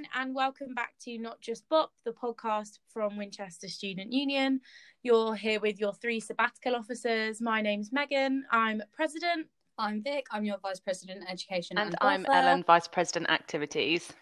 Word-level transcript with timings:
everyone, 0.00 0.22
and 0.22 0.34
welcome 0.34 0.74
back 0.74 0.94
to 1.00 1.18
Not 1.18 1.40
Just 1.40 1.68
Bop, 1.68 1.92
the 2.04 2.12
podcast 2.12 2.78
from 2.92 3.16
Winchester 3.16 3.68
Student 3.68 4.12
Union. 4.12 4.60
You're 5.02 5.34
here 5.34 5.60
with 5.60 5.78
your 5.78 5.92
three 5.94 6.20
sabbatical 6.20 6.74
officers. 6.74 7.40
My 7.40 7.60
name's 7.60 7.92
Megan. 7.92 8.44
I'm 8.50 8.82
president. 8.92 9.48
I'm 9.78 10.02
Vic. 10.02 10.26
I'm 10.30 10.44
your 10.44 10.58
vice 10.58 10.80
president 10.80 11.24
education, 11.28 11.76
and, 11.76 11.88
and 11.88 11.96
I'm 12.00 12.26
Ellen, 12.26 12.62
vice 12.66 12.86
president 12.88 13.30
activities. 13.30 14.12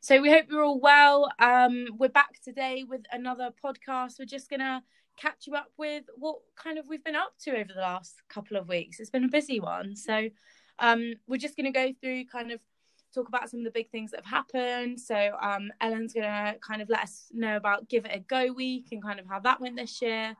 So 0.00 0.20
we 0.22 0.30
hope 0.30 0.46
you're 0.48 0.64
all 0.64 0.80
well. 0.80 1.30
Um, 1.38 1.86
we're 1.98 2.08
back 2.08 2.40
today 2.42 2.84
with 2.88 3.02
another 3.12 3.50
podcast. 3.62 4.18
We're 4.18 4.26
just 4.26 4.48
gonna 4.48 4.82
catch 5.18 5.46
you 5.46 5.54
up 5.54 5.70
with 5.76 6.04
what 6.16 6.38
kind 6.56 6.78
of 6.78 6.86
we've 6.88 7.04
been 7.04 7.16
up 7.16 7.32
to 7.40 7.50
over 7.50 7.72
the 7.74 7.80
last 7.80 8.14
couple 8.28 8.56
of 8.56 8.68
weeks. 8.68 9.00
It's 9.00 9.10
been 9.10 9.24
a 9.24 9.28
busy 9.28 9.60
one, 9.60 9.96
so 9.96 10.28
um, 10.78 11.14
we're 11.26 11.38
just 11.38 11.56
gonna 11.56 11.72
go 11.72 11.92
through 12.00 12.24
kind 12.26 12.52
of 12.52 12.60
talk 13.14 13.28
about 13.28 13.50
some 13.50 13.60
of 13.60 13.64
the 13.64 13.70
big 13.70 13.90
things 13.90 14.10
that 14.10 14.24
have 14.24 14.30
happened. 14.30 15.00
So 15.00 15.36
um, 15.40 15.70
Ellen's 15.80 16.12
gonna 16.12 16.56
kind 16.60 16.82
of 16.82 16.88
let 16.88 17.02
us 17.02 17.28
know 17.32 17.56
about 17.56 17.88
Give 17.88 18.04
It 18.04 18.14
a 18.14 18.20
Go 18.20 18.52
week 18.52 18.88
and 18.92 19.02
kind 19.02 19.20
of 19.20 19.26
how 19.26 19.40
that 19.40 19.60
went 19.60 19.76
this 19.76 20.00
year. 20.02 20.36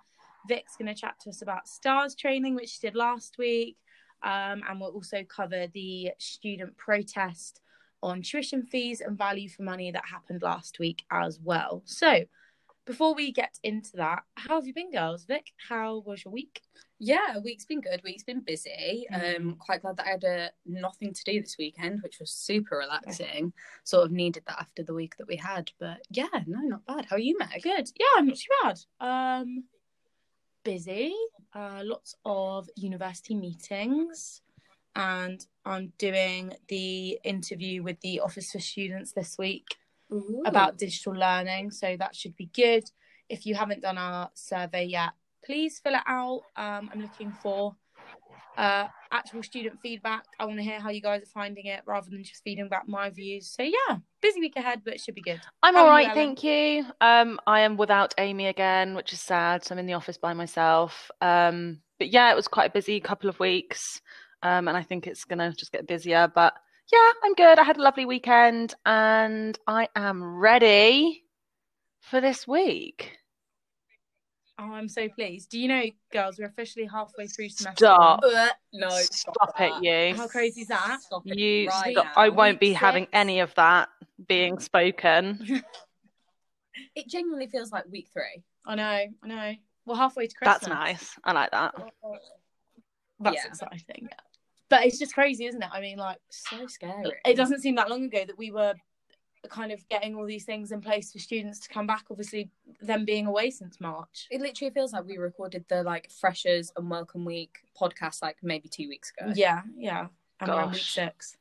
Vic's 0.46 0.76
gonna 0.76 0.94
chat 0.94 1.18
to 1.20 1.30
us 1.30 1.42
about 1.42 1.68
STARS 1.68 2.14
training, 2.14 2.54
which 2.54 2.70
she 2.70 2.80
did 2.80 2.94
last 2.94 3.38
week, 3.38 3.76
um, 4.22 4.62
and 4.68 4.80
we'll 4.80 4.90
also 4.90 5.24
cover 5.24 5.66
the 5.72 6.10
student 6.18 6.76
protest 6.76 7.60
on 8.02 8.22
tuition 8.22 8.62
fees 8.62 9.00
and 9.00 9.18
value 9.18 9.48
for 9.48 9.62
money 9.62 9.90
that 9.90 10.04
happened 10.06 10.42
last 10.42 10.78
week 10.78 11.04
as 11.10 11.40
well. 11.42 11.82
So 11.84 12.24
before 12.88 13.14
we 13.14 13.30
get 13.30 13.58
into 13.62 13.90
that, 13.96 14.22
how 14.36 14.54
have 14.54 14.66
you 14.66 14.72
been, 14.72 14.90
girls? 14.90 15.26
Vic, 15.26 15.52
how 15.68 16.02
was 16.06 16.24
your 16.24 16.32
week? 16.32 16.62
Yeah, 16.98 17.36
week's 17.44 17.66
been 17.66 17.82
good. 17.82 18.00
Week's 18.02 18.24
been 18.24 18.40
busy. 18.40 19.06
Mm. 19.12 19.36
Um, 19.36 19.56
quite 19.58 19.82
glad 19.82 19.98
that 19.98 20.06
I 20.06 20.10
had 20.12 20.24
uh, 20.24 20.48
nothing 20.64 21.12
to 21.12 21.24
do 21.24 21.42
this 21.42 21.56
weekend, 21.58 22.00
which 22.02 22.16
was 22.18 22.30
super 22.30 22.78
relaxing. 22.78 23.52
Sort 23.84 24.06
of 24.06 24.10
needed 24.10 24.42
that 24.46 24.58
after 24.58 24.82
the 24.82 24.94
week 24.94 25.18
that 25.18 25.28
we 25.28 25.36
had. 25.36 25.70
But 25.78 25.98
yeah, 26.08 26.28
no, 26.46 26.60
not 26.60 26.86
bad. 26.86 27.04
How 27.04 27.16
are 27.16 27.20
you, 27.20 27.36
Meg? 27.38 27.62
Good. 27.62 27.90
Yeah, 28.00 28.06
I'm 28.16 28.26
not 28.26 28.38
too 28.38 28.54
bad. 28.62 28.78
Um, 29.00 29.64
busy. 30.64 31.12
Uh, 31.54 31.82
lots 31.84 32.14
of 32.24 32.70
university 32.74 33.34
meetings, 33.34 34.40
and 34.96 35.44
I'm 35.66 35.92
doing 35.98 36.54
the 36.68 37.18
interview 37.22 37.82
with 37.82 38.00
the 38.00 38.20
Office 38.20 38.52
for 38.52 38.60
Students 38.60 39.12
this 39.12 39.36
week 39.38 39.76
Ooh. 40.12 40.42
about 40.46 40.78
digital 40.78 41.14
learning. 41.14 41.70
So 41.70 41.96
that 41.98 42.14
should 42.14 42.36
be 42.36 42.46
good. 42.46 42.84
If 43.28 43.46
you 43.46 43.54
haven't 43.54 43.82
done 43.82 43.98
our 43.98 44.30
survey 44.34 44.84
yet, 44.84 45.10
please 45.44 45.78
fill 45.78 45.94
it 45.94 46.02
out. 46.06 46.42
Um, 46.56 46.90
I'm 46.92 47.00
looking 47.00 47.32
for 47.42 47.76
uh, 48.56 48.88
actual 49.12 49.42
student 49.42 49.78
feedback. 49.80 50.24
I 50.38 50.44
want 50.44 50.58
to 50.58 50.64
hear 50.64 50.80
how 50.80 50.90
you 50.90 51.00
guys 51.00 51.22
are 51.22 51.26
finding 51.26 51.66
it 51.66 51.82
rather 51.86 52.10
than 52.10 52.24
just 52.24 52.42
feeding 52.42 52.68
back 52.68 52.88
my 52.88 53.08
views. 53.10 53.48
So 53.48 53.62
yeah, 53.62 53.98
busy 54.20 54.40
week 54.40 54.56
ahead, 54.56 54.82
but 54.84 54.94
it 54.94 55.00
should 55.00 55.14
be 55.14 55.22
good. 55.22 55.40
I'm 55.62 55.74
how 55.74 55.82
all 55.82 55.88
right, 55.88 56.08
you, 56.08 56.14
thank 56.14 56.42
you. 56.42 56.84
Um, 57.00 57.38
I 57.46 57.60
am 57.60 57.76
without 57.76 58.14
Amy 58.18 58.46
again, 58.46 58.94
which 58.94 59.12
is 59.12 59.20
sad. 59.20 59.64
So 59.64 59.74
I'm 59.74 59.78
in 59.78 59.86
the 59.86 59.92
office 59.92 60.18
by 60.18 60.34
myself. 60.34 61.10
Um, 61.20 61.80
but 61.98 62.10
yeah, 62.10 62.32
it 62.32 62.36
was 62.36 62.48
quite 62.48 62.70
a 62.70 62.72
busy 62.72 63.00
couple 63.00 63.30
of 63.30 63.38
weeks, 63.38 64.00
um, 64.42 64.68
and 64.68 64.76
I 64.76 64.82
think 64.82 65.06
it's 65.06 65.24
gonna 65.24 65.52
just 65.52 65.72
get 65.72 65.86
busier. 65.86 66.30
But 66.32 66.54
yeah, 66.92 67.12
I'm 67.22 67.34
good. 67.34 67.58
I 67.58 67.64
had 67.64 67.76
a 67.76 67.82
lovely 67.82 68.06
weekend, 68.06 68.74
and 68.86 69.58
I 69.66 69.88
am 69.94 70.36
ready 70.36 71.24
for 72.00 72.20
this 72.20 72.46
week. 72.48 73.18
Oh, 74.60 74.72
I'm 74.72 74.88
so 74.88 75.08
pleased. 75.08 75.50
Do 75.50 75.60
you 75.60 75.68
know, 75.68 75.84
girls, 76.12 76.38
we're 76.38 76.46
officially 76.46 76.86
halfway 76.86 77.28
through 77.28 77.50
semester. 77.50 77.84
Stop. 77.84 78.20
No, 78.72 78.88
stop, 78.88 79.34
stop 79.34 79.60
it, 79.60 79.84
you. 79.84 80.16
How 80.16 80.26
crazy 80.26 80.62
is 80.62 80.68
that? 80.68 81.00
Stop 81.02 81.22
you 81.26 81.68
right 81.68 81.92
stop. 81.92 82.06
I 82.16 82.28
won't 82.30 82.58
be 82.58 82.70
six. 82.70 82.80
having 82.80 83.06
any 83.12 83.38
of 83.38 83.54
that 83.54 83.88
being 84.26 84.58
spoken. 84.58 85.62
it 86.96 87.08
genuinely 87.08 87.46
feels 87.46 87.70
like 87.70 87.84
week 87.88 88.08
three. 88.12 88.42
I 88.66 88.74
know, 88.74 89.06
I 89.22 89.26
know. 89.26 89.54
We're 89.86 89.94
halfway 89.94 90.26
to 90.26 90.34
Christmas. 90.34 90.58
That's 90.60 90.68
nice. 90.68 91.16
I 91.22 91.32
like 91.32 91.50
that. 91.52 91.74
That's 93.20 93.36
yeah. 93.36 93.46
exciting. 93.46 94.08
But 94.70 94.84
it's 94.84 94.98
just 94.98 95.14
crazy, 95.14 95.46
isn't 95.46 95.62
it? 95.62 95.70
I 95.72 95.80
mean, 95.80 95.98
like, 95.98 96.18
so 96.28 96.66
scary. 96.66 97.12
It 97.24 97.36
doesn't 97.36 97.60
seem 97.60 97.74
that 97.76 97.88
long 97.88 98.04
ago 98.04 98.24
that 98.26 98.36
we 98.36 98.50
were 98.50 98.74
kind 99.48 99.72
of 99.72 99.86
getting 99.88 100.14
all 100.14 100.26
these 100.26 100.44
things 100.44 100.72
in 100.72 100.80
place 100.80 101.12
for 101.12 101.18
students 101.18 101.60
to 101.60 101.68
come 101.68 101.86
back 101.86 102.04
obviously 102.10 102.50
them 102.80 103.04
being 103.04 103.26
away 103.26 103.50
since 103.50 103.80
march. 103.80 104.26
It 104.30 104.40
literally 104.40 104.72
feels 104.72 104.92
like 104.92 105.06
we 105.06 105.16
recorded 105.16 105.64
the 105.68 105.82
like 105.82 106.10
freshers 106.10 106.72
and 106.76 106.90
welcome 106.90 107.24
week 107.24 107.58
podcast 107.80 108.22
like 108.22 108.36
maybe 108.42 108.68
two 108.68 108.88
weeks 108.88 109.12
ago. 109.16 109.32
Yeah 109.34 109.62
yeah. 109.76 110.08
And 110.40 110.50
we're 110.50 110.66
week 110.66 110.76
six. 110.76 111.36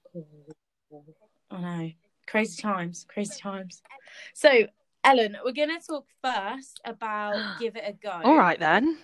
I 1.52 1.60
know. 1.60 1.92
Crazy 2.28 2.62
times 2.62 3.06
crazy 3.10 3.40
times. 3.40 3.82
So 4.34 4.68
ellen 5.04 5.38
we're 5.44 5.54
going 5.54 5.70
to 5.70 5.86
talk 5.86 6.06
first 6.24 6.80
about 6.86 7.36
give 7.60 7.76
it 7.76 7.84
a 7.86 7.94
go. 7.94 8.22
All 8.24 8.38
right 8.38 8.60
then. 8.60 8.98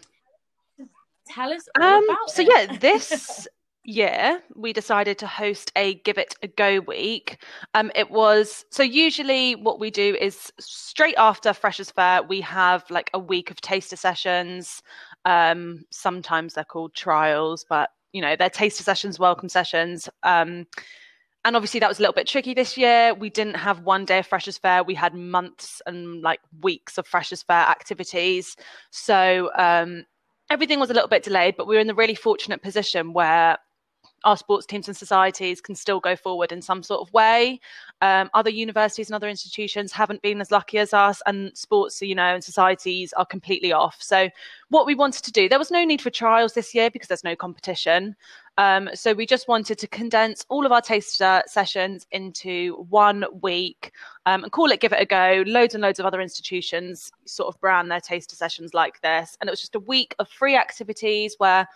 Tell 1.28 1.52
us 1.52 1.68
um 1.80 2.06
so 2.28 2.42
it. 2.42 2.50
yeah 2.50 2.78
this 2.78 3.48
year, 3.84 4.42
we 4.56 4.74
decided 4.74 5.18
to 5.20 5.28
host 5.28 5.72
a 5.76 5.96
Give 5.96 6.18
It 6.18 6.36
a 6.42 6.48
Go 6.48 6.80
week. 6.80 7.44
Um, 7.74 7.92
it 7.96 8.10
was 8.12 8.66
so 8.70 8.84
usually 8.84 9.56
what 9.56 9.80
we 9.80 9.92
do 9.92 10.16
is 10.20 10.52
straight 10.60 11.16
after 11.18 11.54
Freshers 11.54 11.92
Fair, 11.92 12.24
we 12.24 12.42
have 12.42 12.90
like 12.90 13.10
a 13.14 13.20
week 13.20 13.52
of 13.52 13.62
taster 13.62 13.96
sessions. 13.96 14.82
Um, 15.26 15.86
sometimes 15.92 16.54
they're 16.54 16.64
called 16.64 16.94
trials, 16.94 17.66
but 17.68 17.90
you 18.14 18.22
know, 18.22 18.36
they're 18.36 18.50
taster 18.50 18.84
sessions, 18.84 19.20
welcome 19.20 19.50
sessions. 19.50 20.08
Um, 20.24 20.68
and 21.46 21.56
obviously 21.58 21.80
that 21.82 21.90
was 21.90 22.00
a 22.00 22.02
little 22.02 22.14
bit 22.14 22.28
tricky 22.28 22.54
this 22.54 22.78
year. 22.78 23.14
We 23.14 23.30
didn't 23.30 23.56
have 23.56 23.82
one 23.82 24.06
day 24.06 24.20
of 24.20 24.28
Freshers 24.28 24.58
Fair. 24.58 24.84
We 24.84 24.96
had 24.96 25.14
months 25.14 25.82
and 25.86 26.22
like 26.22 26.40
weeks 26.62 26.98
of 26.98 27.06
Freshers 27.06 27.44
Fair 27.44 27.58
activities. 27.58 28.56
So 28.92 29.52
um, 29.58 30.06
everything 30.50 30.80
was 30.80 30.90
a 30.90 30.94
little 30.94 31.10
bit 31.10 31.24
delayed, 31.24 31.56
but 31.58 31.68
we 31.68 31.76
were 31.76 31.82
in 31.82 31.88
the 31.88 31.96
really 31.96 32.16
fortunate 32.16 32.62
position 32.62 33.12
where 33.12 33.58
our 34.24 34.38
sports 34.38 34.66
teams 34.66 34.88
and 34.88 34.96
societies 34.96 35.62
can 35.62 35.76
still 35.76 36.00
go 36.00 36.16
forward 36.16 36.52
in 36.52 36.62
some 36.62 36.84
sort 36.84 37.02
of 37.02 37.14
way. 37.14 37.60
Um, 38.02 38.30
other 38.34 38.50
universities 38.50 39.10
and 39.10 39.16
other 39.16 39.30
institutions 39.30 39.92
haven't 39.92 40.22
been 40.22 40.42
as 40.42 40.52
lucky 40.52 40.78
as 40.78 40.94
us, 40.94 41.22
and 41.26 41.56
sports, 41.58 42.02
you 42.02 42.16
know, 42.16 42.34
and 42.34 42.44
societies 42.44 43.14
are 43.14 43.26
completely 43.26 43.72
off. 43.72 43.98
So, 44.02 44.30
what 44.70 44.86
we 44.86 44.96
wanted 44.96 45.24
to 45.24 45.32
do, 45.32 45.48
there 45.48 45.60
was 45.60 45.72
no 45.72 45.84
need 45.84 46.02
for 46.02 46.10
trials 46.10 46.54
this 46.54 46.74
year 46.74 46.90
because 46.90 47.08
there's 47.08 47.24
no 47.24 47.36
competition. 47.36 48.16
Um, 48.58 48.90
so, 48.94 49.14
we 49.14 49.26
just 49.26 49.48
wanted 49.48 49.78
to 49.80 49.88
condense 49.88 50.46
all 50.50 50.66
of 50.66 50.72
our 50.72 50.82
taster 50.82 51.44
sessions 51.48 52.08
into 52.12 52.86
one 52.90 53.26
week 53.42 53.92
um, 54.26 54.44
and 54.44 54.52
call 54.52 54.72
it 54.72 54.80
Give 54.80 54.94
It 54.94 55.02
a 55.02 55.06
Go. 55.06 55.44
Loads 55.46 55.74
and 55.74 55.82
loads 55.82 56.00
of 56.00 56.06
other 56.06 56.22
institutions 56.22 57.12
sort 57.26 57.54
of 57.54 57.60
brand 57.62 57.92
their 57.92 58.02
taster 58.02 58.36
sessions 58.36 58.74
like 58.74 59.02
this. 59.02 59.38
And 59.40 59.50
it 59.50 59.52
was 59.52 59.62
just 59.62 59.76
a 59.76 59.80
week 59.80 60.16
of 60.20 60.30
free 60.30 60.56
activities 60.56 61.36
where 61.38 61.68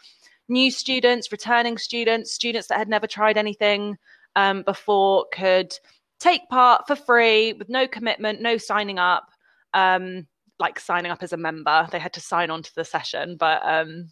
new 0.50 0.72
students, 0.72 1.32
returning 1.32 1.78
students, 1.78 2.32
students 2.32 2.68
that 2.68 2.78
had 2.78 2.90
never 2.90 3.08
tried 3.08 3.38
anything 3.38 3.98
um, 4.36 4.64
before 4.64 5.26
could 5.34 5.74
take 6.20 6.48
part 6.50 6.88
for 6.88 6.96
free 6.96 7.54
with 7.54 7.70
no 7.70 7.88
commitment, 7.88 8.42
no 8.42 8.58
signing 8.58 9.00
up. 9.00 9.30
Um, 9.74 10.28
like 10.60 10.80
signing 10.80 11.12
up 11.12 11.22
as 11.22 11.34
a 11.34 11.38
member, 11.38 11.88
they 11.92 12.00
had 12.00 12.14
to 12.14 12.20
sign 12.20 12.50
on 12.50 12.64
to 12.64 12.74
the 12.74 12.84
session, 12.84 13.38
but 13.38 13.62
um, 13.64 14.10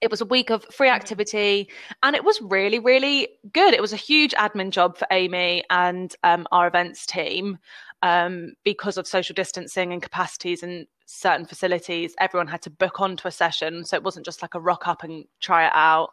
it 0.00 0.10
was 0.10 0.20
a 0.20 0.26
week 0.26 0.50
of 0.50 0.64
free 0.64 0.88
activity 0.88 1.68
and 2.02 2.14
it 2.14 2.24
was 2.24 2.40
really 2.42 2.78
really 2.78 3.28
good 3.52 3.74
it 3.74 3.80
was 3.80 3.92
a 3.92 3.96
huge 3.96 4.32
admin 4.32 4.70
job 4.70 4.96
for 4.96 5.06
amy 5.10 5.62
and 5.70 6.14
um, 6.22 6.46
our 6.52 6.66
events 6.66 7.06
team 7.06 7.58
um, 8.06 8.52
because 8.62 8.98
of 8.98 9.06
social 9.06 9.34
distancing 9.34 9.92
and 9.92 10.00
capacities 10.00 10.62
and 10.62 10.86
certain 11.06 11.44
facilities, 11.44 12.14
everyone 12.20 12.46
had 12.46 12.62
to 12.62 12.70
book 12.70 13.00
onto 13.00 13.26
a 13.26 13.32
session. 13.32 13.84
So 13.84 13.96
it 13.96 14.04
wasn't 14.04 14.24
just 14.24 14.42
like 14.42 14.54
a 14.54 14.60
rock 14.60 14.86
up 14.86 15.02
and 15.02 15.24
try 15.40 15.66
it 15.66 15.72
out. 15.74 16.10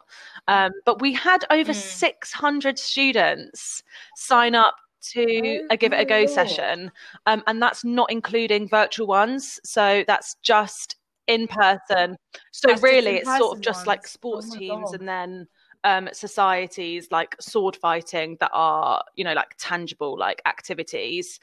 Um, 0.48 0.72
but 0.84 1.00
we 1.00 1.12
had 1.12 1.44
over 1.50 1.70
mm. 1.70 1.76
600 1.76 2.80
students 2.80 3.84
sign 4.16 4.56
up 4.56 4.74
to 5.12 5.60
oh, 5.60 5.66
a 5.70 5.76
Give 5.76 5.92
It 5.92 6.00
a 6.00 6.04
Go 6.04 6.26
session. 6.26 6.90
Um, 7.26 7.44
and 7.46 7.62
that's 7.62 7.84
not 7.84 8.10
including 8.10 8.68
virtual 8.68 9.06
ones. 9.06 9.60
So 9.62 10.02
that's 10.08 10.34
just 10.42 10.96
in 11.28 11.46
person. 11.46 12.16
So 12.50 12.68
that's 12.68 12.82
really, 12.82 13.18
it's 13.18 13.38
sort 13.38 13.56
of 13.56 13.62
just 13.62 13.80
ones. 13.80 13.86
like 13.86 14.06
sports 14.08 14.50
oh 14.52 14.58
teams 14.58 14.90
God. 14.90 15.00
and 15.00 15.08
then. 15.08 15.46
Um, 15.86 16.08
societies 16.14 17.08
like 17.10 17.36
sword 17.40 17.76
fighting 17.76 18.38
that 18.40 18.48
are 18.54 19.04
you 19.16 19.22
know 19.22 19.34
like 19.34 19.54
tangible 19.58 20.18
like 20.18 20.40
activities 20.46 21.38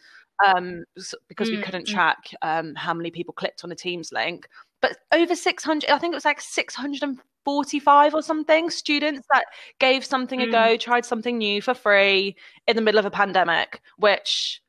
um, 0.45 0.83
because 1.27 1.49
mm, 1.49 1.57
we 1.57 1.61
couldn't 1.61 1.87
mm. 1.87 1.91
track 1.91 2.31
um, 2.41 2.75
how 2.75 2.93
many 2.93 3.11
people 3.11 3.33
clicked 3.33 3.63
on 3.63 3.71
a 3.71 3.75
Teams 3.75 4.11
link. 4.11 4.47
But 4.81 4.97
over 5.11 5.35
600, 5.35 5.89
I 5.89 5.97
think 5.97 6.13
it 6.13 6.15
was 6.15 6.25
like 6.25 6.41
645 6.41 8.13
or 8.13 8.21
something 8.21 8.69
students 8.69 9.27
that 9.31 9.45
gave 9.79 10.03
something 10.03 10.39
mm. 10.39 10.47
a 10.47 10.51
go, 10.51 10.77
tried 10.77 11.05
something 11.05 11.37
new 11.37 11.61
for 11.61 11.73
free 11.73 12.35
in 12.67 12.75
the 12.75 12.81
middle 12.81 12.99
of 12.99 13.05
a 13.05 13.11
pandemic, 13.11 13.81
which 13.97 14.61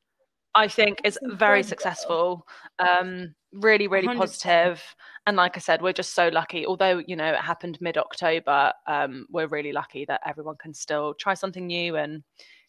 I 0.54 0.68
think 0.68 1.00
is 1.04 1.18
very 1.22 1.62
successful. 1.62 2.46
Um, 2.78 3.34
really, 3.52 3.88
really 3.88 4.08
100%. 4.08 4.16
positive. 4.16 4.82
And 5.26 5.36
like 5.36 5.56
I 5.56 5.60
said, 5.60 5.82
we're 5.82 5.92
just 5.92 6.14
so 6.14 6.28
lucky. 6.28 6.66
Although 6.66 7.02
you 7.06 7.16
know 7.16 7.32
it 7.32 7.40
happened 7.40 7.78
mid 7.80 7.96
October, 7.96 8.72
um, 8.86 9.26
we're 9.30 9.46
really 9.46 9.72
lucky 9.72 10.04
that 10.06 10.20
everyone 10.26 10.56
can 10.56 10.74
still 10.74 11.14
try 11.14 11.34
something 11.34 11.66
new 11.66 11.96
and 11.96 12.22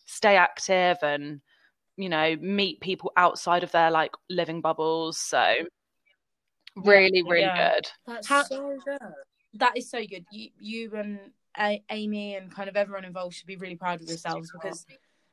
stay 0.05 0.35
active 0.35 0.97
and 1.01 1.41
you 1.97 2.09
know, 2.09 2.35
meet 2.37 2.79
people 2.81 3.11
outside 3.17 3.63
of 3.63 3.71
their 3.71 3.91
like 3.91 4.11
living 4.29 4.61
bubbles. 4.61 5.17
So 5.17 5.55
really, 6.75 7.21
really 7.23 7.41
Yeah. 7.41 7.75
good. 7.75 7.87
That's 8.07 8.27
How- 8.27 8.43
so 8.43 8.77
good. 8.83 8.97
that 9.55 9.77
is 9.77 9.89
so 9.89 10.03
good. 10.05 10.25
You, 10.31 10.49
you 10.59 10.95
and 10.95 11.31
A- 11.59 11.83
Amy 11.91 12.35
and 12.35 12.51
kind 12.51 12.67
of 12.67 12.75
everyone 12.75 13.05
involved 13.05 13.35
should 13.35 13.45
be 13.45 13.57
really 13.57 13.75
proud 13.75 14.01
of 14.01 14.07
yourselves 14.07 14.51
because, 14.51 14.85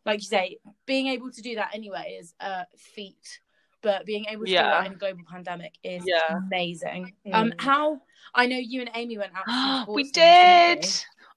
like 0.04 0.18
you 0.20 0.26
say, 0.26 0.58
being 0.84 1.06
able 1.08 1.30
to 1.30 1.40
do 1.40 1.54
that 1.54 1.70
anyway 1.74 2.18
is 2.20 2.34
a 2.40 2.66
feat. 2.76 3.40
But 3.82 4.04
being 4.04 4.26
able 4.26 4.44
to 4.44 4.50
do 4.50 4.56
that 4.68 4.86
in 4.86 4.92
a 4.92 4.96
global 4.96 5.24
pandemic 5.26 5.72
is 5.82 6.04
Yeah. 6.06 6.36
amazing. 6.36 7.14
Um, 7.32 7.52
Mm. 7.52 7.60
how 7.62 8.02
I 8.34 8.44
know 8.46 8.58
you 8.58 8.82
and 8.82 8.90
Amy 8.94 9.16
went 9.16 9.32
out. 9.34 9.46
We 9.88 10.02
didn't 10.10 10.82
did 10.82 10.84
you? 10.84 10.90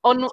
on 0.04 0.30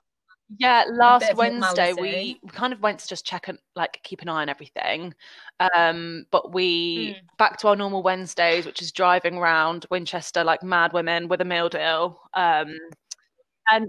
yeah 0.58 0.85
last 0.91 1.35
wednesday 1.37 1.93
we, 1.93 2.11
normality. 2.11 2.41
we 2.43 2.49
kind 2.50 2.73
of 2.73 2.81
went 2.81 2.99
to 2.99 3.08
just 3.08 3.25
check 3.25 3.49
and 3.49 3.58
like 3.76 4.00
keep 4.02 4.20
an 4.23 4.29
eye 4.29 4.43
on 4.43 4.49
everything 4.49 5.14
um 5.75 6.25
but 6.31 6.52
we 6.52 7.12
Mm. 7.12 7.37
back 7.38 7.58
to 7.58 7.69
our 7.69 7.76
normal 7.76 8.02
wednesdays 8.02 8.67
which 8.67 8.82
is 8.82 8.93
driving 8.93 9.37
around 9.37 9.87
winchester 9.91 10.44
like 10.44 10.62
mad 10.62 10.93
women 10.93 11.29
with 11.29 11.41
a 11.41 11.44
meal 11.44 11.69
deal 11.69 12.20
um 12.35 12.76
and 13.70 13.88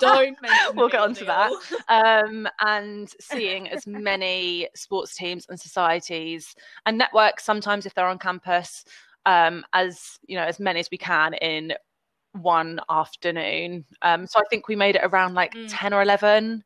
Don't 0.00 0.36
we'll 0.74 0.88
get 0.88 1.00
meal 1.00 1.08
on 1.08 1.14
to 1.14 1.24
that 1.24 1.52
um, 1.88 2.48
and 2.60 3.12
seeing 3.20 3.68
as 3.68 3.86
many 3.86 4.68
sports 4.74 5.14
teams 5.16 5.46
and 5.48 5.58
societies 5.58 6.54
and 6.86 6.98
networks 6.98 7.44
sometimes 7.44 7.86
if 7.86 7.94
they're 7.94 8.06
on 8.06 8.18
campus 8.18 8.84
um, 9.26 9.64
as 9.72 10.18
you 10.26 10.36
know 10.36 10.44
as 10.44 10.58
many 10.58 10.80
as 10.80 10.88
we 10.90 10.98
can 10.98 11.34
in 11.34 11.72
one 12.42 12.80
afternoon 12.90 13.84
um, 14.02 14.26
so 14.26 14.38
i 14.40 14.44
think 14.50 14.68
we 14.68 14.76
made 14.76 14.96
it 14.96 15.02
around 15.04 15.34
like 15.34 15.54
Mm. 15.54 15.68
10 15.68 15.94
or 15.94 16.02
11 16.02 16.64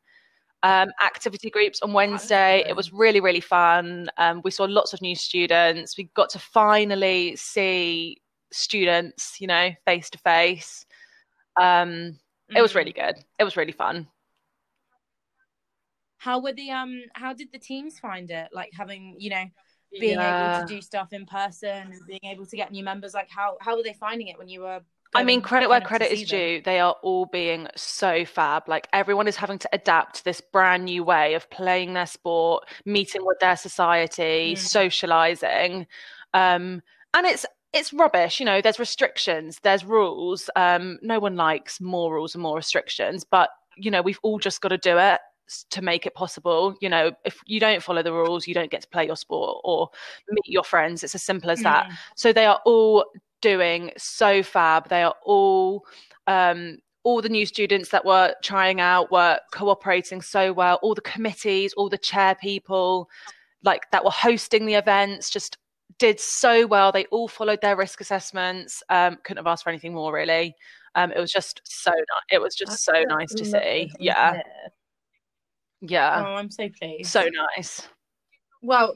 um, 0.63 0.89
activity 1.03 1.49
groups 1.49 1.81
on 1.81 1.93
wednesday 1.93 2.63
it 2.67 2.75
was 2.75 2.93
really 2.93 3.19
really 3.19 3.41
fun 3.41 4.09
um, 4.17 4.41
we 4.43 4.51
saw 4.51 4.63
lots 4.65 4.93
of 4.93 5.01
new 5.01 5.15
students 5.15 5.97
we 5.97 6.09
got 6.15 6.29
to 6.29 6.39
finally 6.39 7.35
see 7.35 8.21
students 8.51 9.41
you 9.41 9.47
know 9.47 9.71
face 9.85 10.09
to 10.09 10.17
face 10.19 10.85
um 11.59 12.17
it 12.55 12.61
was 12.61 12.73
Mm. 12.73 12.75
really 12.75 12.91
good 12.93 13.15
it 13.39 13.43
was 13.43 13.57
really 13.57 13.71
fun 13.71 14.07
How 16.17 16.39
were 16.39 16.53
the 16.53 16.71
um? 16.71 17.01
How 17.15 17.33
did 17.33 17.51
the 17.51 17.59
teams 17.59 17.99
find 17.99 18.29
it? 18.31 18.49
Like 18.53 18.71
having 18.73 19.15
you 19.19 19.29
know 19.29 19.43
being 19.99 20.19
able 20.21 20.51
to 20.55 20.65
do 20.65 20.81
stuff 20.81 21.11
in 21.11 21.25
person, 21.25 21.91
and 21.91 22.01
being 22.07 22.23
able 22.23 22.45
to 22.45 22.55
get 22.55 22.71
new 22.71 22.83
members. 22.83 23.13
Like 23.13 23.29
how 23.29 23.57
how 23.59 23.75
were 23.75 23.83
they 23.83 23.93
finding 23.93 24.27
it 24.27 24.37
when 24.37 24.47
you 24.47 24.61
were? 24.61 24.81
I 25.15 25.23
mean, 25.23 25.41
credit 25.41 25.69
where 25.69 25.79
kind 25.81 26.01
of 26.01 26.09
to 26.09 26.15
credit 26.15 26.21
is 26.21 26.29
due. 26.29 26.61
They 26.63 26.79
are 26.79 26.95
all 27.03 27.25
being 27.25 27.67
so 27.75 28.25
fab. 28.25 28.67
Like 28.67 28.87
everyone 28.93 29.27
is 29.27 29.35
having 29.35 29.59
to 29.59 29.69
adapt 29.73 30.17
to 30.17 30.23
this 30.23 30.41
brand 30.41 30.85
new 30.85 31.03
way 31.03 31.33
of 31.35 31.49
playing 31.49 31.93
their 31.93 32.05
sport, 32.05 32.65
meeting 32.85 33.25
with 33.25 33.39
their 33.39 33.55
society, 33.57 34.53
Mm. 34.53 34.57
socializing. 34.57 35.87
Um, 36.33 36.81
and 37.13 37.25
it's 37.27 37.45
it's 37.73 37.91
rubbish, 37.91 38.39
you 38.39 38.45
know, 38.45 38.61
there's 38.61 38.77
restrictions, 38.79 39.59
there's 39.63 39.83
rules. 39.83 40.47
Um, 40.55 40.99
no 41.01 41.19
one 41.19 41.35
likes 41.35 41.81
more 41.81 42.13
rules 42.13 42.35
and 42.35 42.41
more 42.43 42.55
restrictions, 42.55 43.23
but 43.23 43.49
you 43.75 43.89
know, 43.89 44.01
we've 44.03 44.19
all 44.21 44.37
just 44.37 44.61
got 44.61 44.69
to 44.69 44.77
do 44.77 44.99
it 44.99 45.19
to 45.71 45.81
make 45.81 46.05
it 46.05 46.13
possible. 46.13 46.75
You 46.81 46.89
know, 46.89 47.11
if 47.25 47.39
you 47.47 47.59
don't 47.59 47.81
follow 47.81 48.03
the 48.03 48.13
rules, 48.13 48.47
you 48.47 48.53
don't 48.53 48.69
get 48.69 48.81
to 48.81 48.87
play 48.87 49.05
your 49.07 49.15
sport 49.15 49.61
or 49.63 49.89
meet 50.29 50.45
your 50.45 50.63
friends. 50.63 51.03
It's 51.03 51.15
as 51.15 51.23
simple 51.23 51.49
as 51.49 51.61
that. 51.63 51.87
Mm. 51.87 51.93
So 52.15 52.31
they 52.33 52.45
are 52.45 52.61
all 52.65 53.05
doing 53.43 53.91
so 53.97 54.41
fab. 54.41 54.89
They 54.89 55.03
are 55.03 55.13
all 55.23 55.85
um, 56.25 56.77
all 57.03 57.21
the 57.21 57.29
new 57.29 57.45
students 57.45 57.89
that 57.89 58.05
were 58.05 58.33
trying 58.41 58.79
out 58.79 59.11
were 59.11 59.37
cooperating 59.51 60.21
so 60.21 60.53
well. 60.53 60.79
All 60.81 60.95
the 60.95 61.01
committees, 61.01 61.73
all 61.73 61.89
the 61.89 61.97
chair 61.97 62.33
people, 62.33 63.09
like 63.63 63.83
that 63.91 64.03
were 64.05 64.09
hosting 64.11 64.65
the 64.65 64.75
events, 64.75 65.29
just 65.29 65.57
did 65.99 66.19
so 66.19 66.65
well. 66.65 66.91
They 66.93 67.05
all 67.11 67.27
followed 67.27 67.59
their 67.61 67.75
risk 67.75 67.99
assessments. 68.01 68.81
Um, 68.89 69.17
couldn't 69.23 69.43
have 69.43 69.51
asked 69.51 69.63
for 69.65 69.69
anything 69.69 69.93
more, 69.93 70.13
really. 70.13 70.55
Um, 70.95 71.11
it 71.11 71.19
was 71.19 71.31
just 71.31 71.59
so 71.65 71.91
nice. 71.91 72.27
It 72.31 72.41
was 72.41 72.55
just 72.55 72.83
so 72.83 73.03
nice 73.07 73.33
to 73.33 73.43
see. 73.45 73.91
Yeah, 73.99 74.41
yeah, 75.81 76.23
Oh, 76.25 76.35
I'm 76.35 76.49
so 76.49 76.69
pleased. 76.79 77.09
so 77.11 77.27
nice. 77.57 77.87
well, 78.61 78.95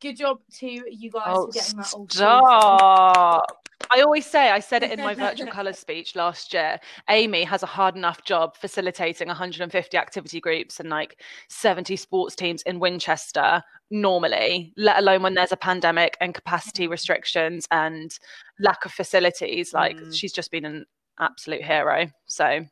good 0.00 0.16
job 0.16 0.38
to 0.58 0.66
you 0.66 1.10
guys 1.10 1.22
Oh, 1.28 1.46
for 1.46 1.52
getting 1.52 1.76
that 1.78 1.92
all. 1.94 2.06
stop. 2.08 3.62
I 3.90 4.00
always 4.00 4.26
say, 4.26 4.50
I 4.50 4.58
said 4.60 4.82
it 4.82 4.90
in 4.90 5.00
my 5.04 5.14
virtual 5.26 5.46
colours 5.48 5.78
speech 5.78 6.16
last 6.16 6.52
year. 6.54 6.78
Amy 7.10 7.44
has 7.44 7.62
a 7.62 7.66
hard 7.66 7.94
enough 7.94 8.24
job 8.24 8.56
facilitating 8.56 9.28
150 9.28 9.96
activity 9.96 10.40
groups 10.40 10.80
and 10.80 10.88
like 10.88 11.20
70 11.50 11.94
sports 11.96 12.34
teams 12.34 12.62
in 12.62 12.80
Winchester 12.80 13.62
normally, 13.90 14.72
let 14.76 14.98
alone 14.98 15.22
when 15.22 15.34
there's 15.34 15.52
a 15.52 15.56
pandemic 15.56 16.16
and 16.20 16.34
capacity 16.34 16.88
restrictions 16.88 17.66
and 17.70 18.18
lack 18.58 18.84
of 18.84 18.92
facilities. 18.92 19.72
Like, 19.72 19.96
Mm. 19.96 20.14
she's 20.14 20.32
just 20.32 20.50
been 20.50 20.64
an 20.64 20.86
absolute 21.20 21.62
hero. 21.62 22.06
So, 22.26 22.64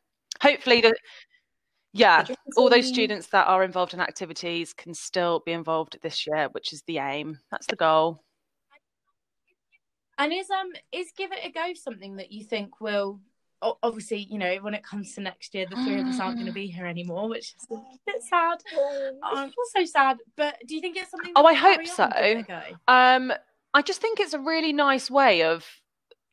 hopefully, 0.42 0.80
the 0.80 0.94
yeah, 1.94 2.26
all 2.56 2.68
those 2.68 2.88
students 2.88 3.28
that 3.28 3.46
are 3.46 3.62
involved 3.62 3.94
in 3.94 4.00
activities 4.00 4.72
can 4.72 4.94
still 4.94 5.42
be 5.46 5.52
involved 5.52 5.96
this 6.02 6.26
year, 6.26 6.48
which 6.50 6.72
is 6.72 6.82
the 6.82 6.98
aim. 6.98 7.38
That's 7.52 7.66
the 7.66 7.76
goal. 7.76 8.22
And 10.18 10.32
is 10.32 10.50
um 10.50 10.72
is 10.92 11.12
give 11.16 11.32
it 11.32 11.38
a 11.44 11.50
go 11.50 11.72
something 11.74 12.16
that 12.16 12.32
you 12.32 12.44
think 12.44 12.80
will 12.80 13.20
obviously 13.82 14.26
you 14.30 14.38
know 14.38 14.56
when 14.56 14.74
it 14.74 14.84
comes 14.84 15.14
to 15.14 15.22
next 15.22 15.54
year 15.54 15.66
the 15.68 15.76
three 15.76 15.98
of 15.98 16.06
us 16.06 16.20
aren't 16.20 16.36
going 16.36 16.46
to 16.46 16.52
be 16.52 16.66
here 16.66 16.86
anymore, 16.86 17.28
which 17.28 17.54
is 17.54 17.66
a 17.70 17.76
bit 18.06 18.22
sad. 18.22 18.58
I'm 19.22 19.52
so 19.74 19.84
sad. 19.84 20.18
But 20.36 20.58
do 20.66 20.74
you 20.74 20.80
think 20.80 20.96
it's 20.96 21.10
something? 21.10 21.32
Oh, 21.36 21.46
I 21.46 21.54
hope 21.54 21.86
so. 21.86 22.04
and 22.04 22.44
give 22.46 22.56
it 22.56 22.60
a 22.60 22.72
go? 22.72 22.92
Um, 22.92 23.32
I 23.72 23.82
just 23.82 24.00
think 24.00 24.20
it's 24.20 24.34
a 24.34 24.40
really 24.40 24.72
nice 24.72 25.10
way 25.10 25.44
of 25.44 25.64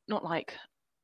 not 0.07 0.23
like 0.23 0.55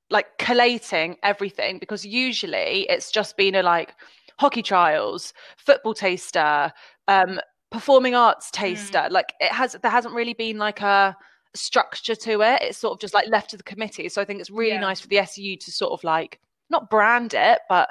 like 0.09 0.37
collating 0.37 1.17
everything 1.23 1.79
because 1.79 2.05
usually 2.05 2.87
it's 2.89 3.11
just 3.11 3.37
been 3.37 3.55
a 3.55 3.63
like 3.63 3.93
hockey 4.39 4.61
trials, 4.61 5.33
football 5.57 5.93
taster, 5.93 6.71
um, 7.07 7.39
performing 7.71 8.15
arts 8.15 8.49
taster. 8.51 9.07
Like 9.09 9.33
it 9.39 9.51
has 9.51 9.75
there 9.81 9.91
hasn't 9.91 10.13
really 10.13 10.33
been 10.33 10.57
like 10.57 10.81
a 10.81 11.15
structure 11.55 12.15
to 12.15 12.41
it. 12.41 12.61
It's 12.61 12.77
sort 12.77 12.93
of 12.93 12.99
just 12.99 13.13
like 13.13 13.27
left 13.29 13.49
to 13.51 13.57
the 13.57 13.63
committee. 13.63 14.09
So 14.09 14.21
I 14.21 14.25
think 14.25 14.39
it's 14.39 14.49
really 14.51 14.73
Yeah. 14.75 14.81
nice 14.81 14.99
for 15.01 15.07
the 15.07 15.19
SU 15.19 15.55
to 15.57 15.71
sort 15.71 15.91
of 15.91 16.03
like 16.03 16.39
not 16.69 16.89
brand 16.89 17.33
it, 17.33 17.59
but 17.69 17.89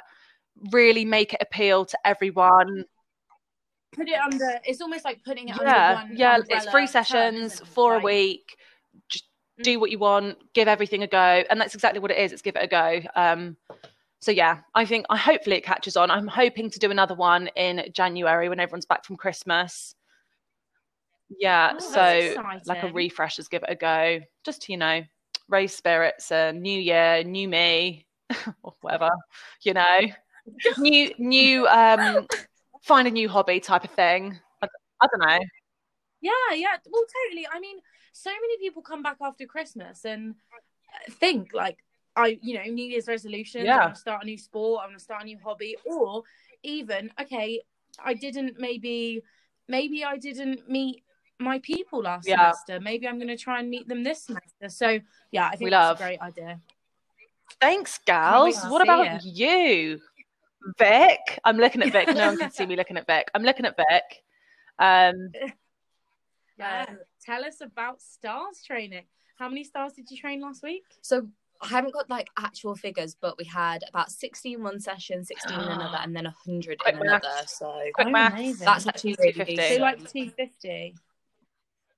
really 0.71 1.05
make 1.05 1.33
it 1.33 1.41
appeal 1.41 1.85
to 1.85 1.97
everyone. 2.05 2.85
Put 3.93 4.09
it 4.09 4.19
under. 4.19 4.59
It's 4.63 4.81
almost 4.81 5.05
like 5.05 5.23
putting 5.23 5.49
it 5.49 5.55
yeah 5.57 5.89
under 5.89 6.07
one. 6.07 6.17
yeah 6.17 6.37
it's 6.49 6.65
term, 6.65 6.87
sessions 6.87 7.61
for 7.65 7.95
a 7.95 7.99
week 7.99 8.57
just 9.09 9.25
Mm. 9.59 9.63
do 9.63 9.79
what 9.79 9.89
you 9.89 9.97
want 9.97 10.37
give 10.53 10.67
everything 10.67 11.01
a 11.01 11.07
go 11.07 11.43
and 11.49 11.59
that's 11.59 11.73
exactly 11.73 11.99
what 11.99 12.11
it 12.11 12.17
is 12.19 12.31
it's 12.31 12.43
give 12.43 12.55
it 12.55 12.63
a 12.63 12.67
go 12.67 13.01
um 13.15 13.57
so 14.19 14.31
yeah 14.31 14.59
i 14.75 14.85
think 14.85 15.05
i 15.09 15.17
hopefully 15.17 15.55
it 15.57 15.63
catches 15.63 15.95
on 15.97 16.09
i'm 16.11 16.27
hoping 16.27 16.69
to 16.69 16.79
do 16.79 16.91
another 16.91 17.15
one 17.15 17.47
in 17.55 17.83
january 17.93 18.49
when 18.49 18.59
everyone's 18.59 18.85
back 18.85 19.05
from 19.05 19.17
christmas 19.17 19.95
yeah 21.39 21.73
Oh, 21.73 21.79
so 21.79 22.33
like 22.37 22.53
a 22.53 22.57
exciting. 22.57 22.93
refresh 22.93 23.35
just 23.35 23.51
give 23.51 23.63
it 23.63 23.69
a 23.69 23.75
go 23.75 24.19
just 24.43 24.61
to 24.63 24.71
you 24.71 24.77
know 24.77 25.01
raise 25.49 25.73
spirits 25.73 26.31
a 26.31 26.51
new 26.53 26.79
year 26.79 27.23
new 27.23 27.47
me 27.47 28.05
or 28.63 28.73
whatever 28.81 29.09
you 29.63 29.73
know 29.73 29.99
new 30.77 31.13
new 31.17 31.67
um 31.67 32.25
find 32.83 33.07
a 33.07 33.11
new 33.11 33.27
hobby 33.27 33.59
type 33.59 33.83
of 33.83 33.91
thing 33.91 34.37
i, 34.61 34.67
I 35.01 35.07
don't 35.11 35.27
know 35.27 35.45
Yeah, 36.21 36.55
yeah. 36.55 36.77
Well, 36.89 37.05
totally. 37.05 37.45
I 37.53 37.59
mean, 37.59 37.77
so 38.11 38.31
many 38.31 38.57
people 38.57 38.81
come 38.81 39.03
back 39.03 39.17
after 39.21 39.45
Christmas 39.45 40.03
and 40.03 40.33
uh, 40.51 41.11
think 41.11 41.53
like, 41.53 41.77
I, 42.17 42.39
you 42.41 42.55
know, 42.55 42.63
New 42.63 42.85
Year's 42.85 43.07
resolutions. 43.07 43.65
Yeah. 43.65 43.77
I 43.77 43.79
want 43.85 43.95
to 43.95 44.01
start 44.01 44.23
a 44.23 44.25
new 44.25 44.37
sport. 44.37 44.81
I 44.83 44.87
want 44.87 44.97
to 44.97 45.03
start 45.03 45.21
a 45.21 45.25
new 45.25 45.37
hobby, 45.43 45.77
or 45.85 46.23
even 46.63 47.11
okay, 47.21 47.61
I 48.03 48.13
didn't 48.15 48.59
maybe, 48.59 49.21
maybe 49.67 50.03
I 50.03 50.17
didn't 50.17 50.69
meet 50.69 51.03
my 51.39 51.59
people 51.59 52.01
last 52.01 52.27
Yeah. 52.27 52.51
semester. 52.51 52.79
Maybe 52.79 53.07
I'm 53.07 53.17
going 53.17 53.27
to 53.27 53.37
try 53.37 53.59
and 53.59 53.69
meet 53.69 53.87
them 53.87 54.03
this 54.03 54.23
semester. 54.23 54.69
So 54.69 54.99
yeah, 55.31 55.45
I 55.47 55.51
think 55.51 55.65
We 55.65 55.69
that's 55.69 55.89
love. 55.89 55.97
a 56.01 56.03
great 56.03 56.21
idea. 56.21 56.59
Thanks, 57.61 57.99
wait 57.99 58.05
gals. 58.07 58.63
What 58.65 58.81
about 58.81 59.05
it. 59.07 59.23
you, 59.23 59.99
Vic? 60.79 61.19
I'm 61.43 61.57
looking 61.57 61.81
at 61.83 61.91
Vic. 61.91 62.07
No 62.13 62.27
one 62.27 62.37
can 62.37 62.51
see 62.51 62.65
me 62.65 62.75
looking 62.75 62.97
at 62.97 63.05
Vic. 63.07 63.29
I'm 63.35 63.43
looking 63.43 63.65
at 63.65 63.75
Vic. 63.77 64.23
Um, 64.79 65.31
Yeah. 66.59 66.87
Tell 67.23 67.45
us 67.45 67.61
about 67.61 68.01
stars 68.01 68.63
training. 68.65 69.03
How 69.37 69.47
many 69.47 69.63
stars 69.63 69.93
did 69.93 70.09
you 70.09 70.17
train 70.17 70.41
last 70.41 70.63
week? 70.63 70.83
So 71.01 71.27
I 71.61 71.67
haven't 71.67 71.93
got 71.93 72.09
like 72.09 72.27
actual 72.37 72.75
figures, 72.75 73.15
but 73.19 73.37
we 73.37 73.45
had 73.45 73.83
about 73.89 74.11
60 74.11 74.53
in 74.53 74.63
one 74.63 74.79
session, 74.79 75.23
16 75.23 75.59
in 75.59 75.65
another, 75.65 75.97
and 76.01 76.15
then 76.15 76.25
100 76.25 76.79
Quick 76.79 76.95
in 76.95 77.01
another. 77.01 77.27
So 77.47 77.73
quick 77.95 78.07
Oh, 78.07 78.11
maths. 78.11 78.59
that's 78.59 78.87
actually 78.87 79.15
really 79.19 79.33
250. 79.33 79.75
So 79.75 79.81
like 79.81 79.97
250. 79.99 80.95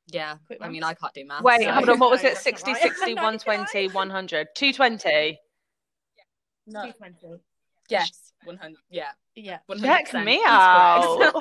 yeah. 0.07 0.37
Quick 0.47 0.59
I 0.61 0.69
mean. 0.69 0.83
I 0.83 0.93
can't 0.93 1.13
do 1.13 1.25
math. 1.25 1.43
Wait, 1.43 1.61
so- 1.63 1.71
hold 1.71 1.89
on. 1.89 1.99
What 1.99 2.11
was 2.11 2.23
it? 2.23 2.37
60, 2.49 2.73
60, 2.73 3.13
120, 3.15 3.87
100, 3.89 4.47
220. 4.55 5.39
No. 6.67 6.81
220. 6.83 7.41
Yes, 7.89 8.33
100. 8.45 8.77
Yeah. 8.89 9.09
Yeah. 9.35 9.57
100%. 9.69 9.81
Check 9.81 10.13
me 10.23 10.41
out. 10.45 11.33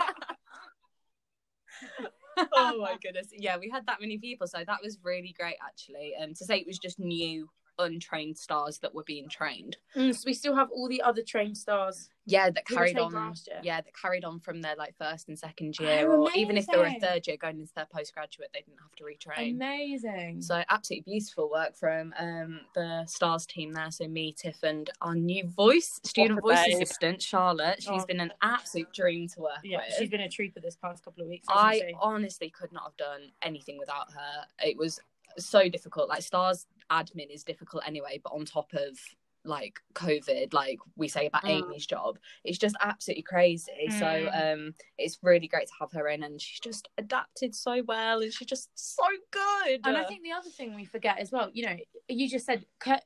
oh 2.55 2.79
my 2.81 2.97
goodness. 3.03 3.29
Yeah, 3.33 3.59
we 3.59 3.69
had 3.71 3.87
that 3.87 4.01
many 4.01 4.19
people, 4.19 4.47
so 4.47 4.59
that 4.67 4.79
was 4.83 4.99
really 5.03 5.35
great 5.39 5.57
actually. 5.67 6.15
And 6.19 6.31
um, 6.31 6.35
to 6.35 6.45
say 6.45 6.59
it 6.59 6.67
was 6.67 6.79
just 6.79 6.99
new 6.99 7.49
untrained 7.79 8.37
stars 8.37 8.79
that 8.79 8.95
were 8.95 9.05
being 9.05 9.29
trained. 9.29 9.77
Mm, 9.97 10.15
so 10.15 10.25
we 10.27 10.35
still 10.35 10.55
have 10.55 10.71
all 10.71 10.89
the 10.89 11.03
other 11.03 11.23
trained 11.23 11.57
stars. 11.57 12.11
Yeah, 12.27 12.51
that 12.51 12.67
carried 12.67 12.99
on. 12.99 13.35
Yeah, 13.63 13.81
that 13.81 13.97
carried 13.97 14.23
on 14.23 14.41
from 14.41 14.61
their 14.61 14.77
like 14.77 14.95
first 14.99 15.29
and 15.29 15.39
second 15.39 15.79
year, 15.79 16.07
oh, 16.11 16.25
or 16.25 16.31
even 16.35 16.59
if 16.59 16.67
they 16.67 16.77
were 16.77 16.85
a 16.85 17.01
third 17.01 17.27
year 17.27 17.39
going 17.39 17.59
into 17.59 17.73
their 17.75 17.87
postgraduate, 17.91 18.51
they 18.53 18.61
didn't 18.61 18.81
have 18.81 18.95
to 18.97 19.05
retrain. 19.05 19.55
Amazing. 19.55 20.43
So 20.43 20.63
absolutely 20.69 21.11
beautiful 21.11 21.51
work 21.51 21.75
from 21.75 22.13
um, 22.19 22.61
the 22.75 23.05
stars 23.07 23.47
team 23.47 23.73
there. 23.73 23.91
So 23.91 24.07
me, 24.09 24.35
Tiff, 24.37 24.63
and 24.63 24.91
our 25.01 25.15
new 25.15 25.49
voice 25.49 26.01
student 26.05 26.43
voice 26.43 26.63
babe. 26.67 26.75
assistant 26.75 27.23
Charlotte. 27.23 27.83
She's 27.83 28.03
oh. 28.03 28.07
been 28.07 28.21
an 28.21 28.33
absolute 28.43 28.93
dream 28.93 29.27
to 29.29 29.41
work 29.41 29.61
yeah, 29.65 29.79
with. 29.79 29.95
She's 29.99 30.11
been 30.11 30.21
a 30.21 30.29
trooper 30.29 30.61
this 30.61 30.77
past 30.77 31.05
couple 31.05 31.23
of 31.23 31.31
weeks. 31.31 31.47
I 31.49 31.93
honestly 32.01 32.51
could 32.51 32.73
not 32.73 32.83
have 32.85 32.97
done 32.99 33.31
anything 33.41 33.79
without 33.79 34.13
her. 34.13 34.45
It 34.63 34.77
was 34.77 35.01
so 35.39 35.69
difficult. 35.69 36.09
Like 36.09 36.23
stars 36.23 36.67
admin 36.91 37.33
is 37.33 37.45
difficult 37.45 37.83
anyway, 37.87 38.21
but 38.23 38.33
on 38.33 38.45
top 38.45 38.73
of 38.73 38.99
like 39.45 39.81
COVID, 39.95 40.53
like 40.53 40.79
we 40.97 41.09
say 41.09 41.27
about 41.27 41.45
mm. 41.45 41.63
Amy's 41.63 41.87
job, 41.87 42.19
it's 42.45 42.59
just 42.59 42.77
absolutely 42.81 43.23
crazy. 43.23 43.89
Mm. 43.91 43.99
So 43.99 44.31
um 44.33 44.75
it's 44.99 45.19
really 45.23 45.49
great 45.49 45.67
to 45.69 45.73
have 45.81 45.93
her 45.93 46.09
in 46.09 46.23
and 46.23 46.41
she's 46.41 46.61
just 46.61 46.89
adapted 46.99 47.55
so 47.55 47.83
well 47.87 48.21
and 48.21 48.33
she's 48.33 48.49
just 48.49 48.71
so 48.75 49.05
good. 49.31 49.81
And 49.85 49.97
I 49.97 50.05
think 50.05 50.23
the 50.23 50.33
other 50.33 50.51
thing 50.51 50.75
we 50.75 50.85
forget 50.85 51.19
as 51.19 51.33
well, 51.33 51.51
you 51.53 51.67
know, 51.67 51.77
you 52.09 52.29
just 52.29 52.47
said 52.47 52.65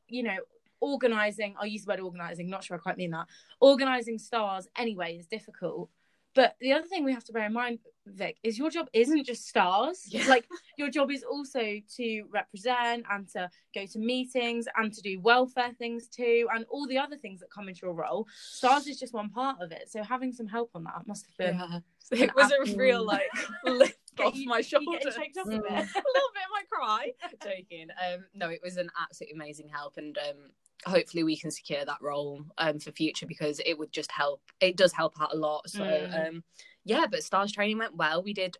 you 0.08 0.22
know, 0.22 0.38
organizing, 0.80 1.54
I 1.60 1.66
use 1.66 1.84
the 1.84 1.92
word 1.92 2.00
organizing, 2.00 2.50
not 2.50 2.64
sure 2.64 2.76
I 2.76 2.80
quite 2.80 2.98
mean 2.98 3.12
that. 3.12 3.26
Organizing 3.60 4.18
stars 4.18 4.68
anyway 4.76 5.16
is 5.16 5.26
difficult. 5.26 5.88
But 6.34 6.56
the 6.60 6.72
other 6.72 6.86
thing 6.86 7.04
we 7.04 7.12
have 7.12 7.24
to 7.24 7.32
bear 7.32 7.46
in 7.46 7.52
mind, 7.52 7.80
Vic, 8.06 8.38
is 8.42 8.58
your 8.58 8.70
job 8.70 8.88
isn't 8.92 9.24
just 9.26 9.46
stars. 9.46 10.06
Yeah. 10.12 10.26
Like 10.28 10.46
your 10.76 10.90
job 10.90 11.10
is 11.10 11.22
also 11.22 11.78
to 11.96 12.22
represent 12.30 13.04
and 13.10 13.28
to 13.30 13.48
go 13.74 13.86
to 13.86 13.98
meetings 13.98 14.66
and 14.76 14.92
to 14.92 15.00
do 15.00 15.20
welfare 15.20 15.72
things 15.78 16.08
too, 16.08 16.48
and 16.54 16.66
all 16.70 16.86
the 16.86 16.98
other 16.98 17.16
things 17.16 17.40
that 17.40 17.50
come 17.50 17.68
into 17.68 17.80
your 17.82 17.94
role. 17.94 18.26
Stars 18.50 18.86
is 18.86 18.98
just 18.98 19.14
one 19.14 19.30
part 19.30 19.56
of 19.60 19.72
it. 19.72 19.90
So 19.90 20.02
having 20.02 20.32
some 20.32 20.46
help 20.46 20.70
on 20.74 20.84
that 20.84 21.06
must 21.06 21.26
have 21.26 21.36
been. 21.36 21.58
Yeah. 21.58 22.24
It 22.24 22.34
was 22.34 22.52
a 22.52 22.76
real 22.76 23.04
like 23.06 23.22
lift 23.64 23.98
off 24.20 24.34
you, 24.34 24.48
my 24.48 24.60
shoulders. 24.60 25.16
a, 25.16 25.20
mm. 25.20 25.46
a, 25.46 25.50
little 25.50 25.62
bit, 25.64 25.74
I 25.74 26.50
might 26.52 26.70
cry. 26.70 27.12
Joking. 27.42 27.88
Um, 27.90 28.24
no, 28.34 28.50
it 28.50 28.60
was 28.62 28.76
an 28.76 28.90
absolutely 29.00 29.34
amazing 29.34 29.68
help, 29.68 29.94
and 29.96 30.18
um, 30.18 30.50
hopefully 30.86 31.22
we 31.22 31.36
can 31.36 31.50
secure 31.50 31.84
that 31.84 32.00
role 32.00 32.42
um, 32.58 32.78
for 32.78 32.92
future 32.92 33.26
because 33.26 33.60
it 33.64 33.78
would 33.78 33.92
just 33.92 34.10
help 34.10 34.40
it 34.60 34.76
does 34.76 34.92
help 34.92 35.14
out 35.20 35.32
a 35.32 35.36
lot. 35.36 35.68
So 35.68 35.80
mm. 35.80 36.28
um 36.28 36.44
yeah 36.84 37.06
but 37.10 37.22
stars 37.22 37.52
training 37.52 37.78
went 37.78 37.96
well. 37.96 38.22
We 38.22 38.32
did 38.32 38.56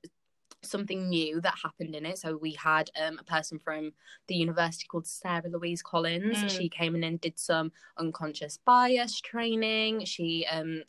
something 0.62 1.08
new 1.08 1.40
that 1.40 1.58
happened 1.60 1.94
in 1.94 2.06
it. 2.06 2.18
So 2.18 2.36
we 2.36 2.52
had 2.52 2.90
um, 3.00 3.18
a 3.18 3.24
person 3.24 3.58
from 3.58 3.92
the 4.28 4.36
university 4.36 4.86
called 4.86 5.06
sarah 5.06 5.48
louise 5.48 5.82
collins. 5.82 6.38
Mm. 6.38 6.50
she 6.50 6.68
came 6.68 6.94
in 6.94 7.04
and 7.04 7.20
did 7.20 7.38
some 7.38 7.72
unconscious 7.98 8.58
bias 8.64 9.20
training. 9.20 10.04
She 10.04 10.46
um 10.50 10.82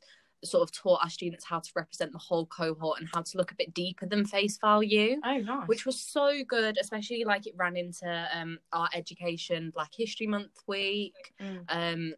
sort 0.46 0.64
of 0.64 0.72
taught 0.72 1.00
our 1.04 1.10
students 1.10 1.46
how 1.46 1.60
to 1.60 1.70
represent 1.76 2.12
the 2.12 2.18
whole 2.18 2.46
cohort 2.46 3.00
and 3.00 3.10
how 3.14 3.22
to 3.22 3.38
look 3.38 3.52
a 3.52 3.56
bit 3.56 3.74
deeper 3.74 4.06
than 4.06 4.26
face 4.26 4.58
value. 4.58 5.18
Oh, 5.24 5.38
nice. 5.38 5.68
Which 5.68 5.86
was 5.86 6.00
so 6.00 6.44
good, 6.48 6.78
especially 6.80 7.24
like 7.24 7.48
it 7.48 7.54
ran 7.56 7.78
into 7.78 8.28
um, 8.34 8.60
our 8.72 8.90
education 8.94 9.72
Black 9.74 9.92
History 9.96 10.28
Month 10.28 10.64
week. 10.68 11.34
Mm. 11.42 11.64
Um, 11.70 12.14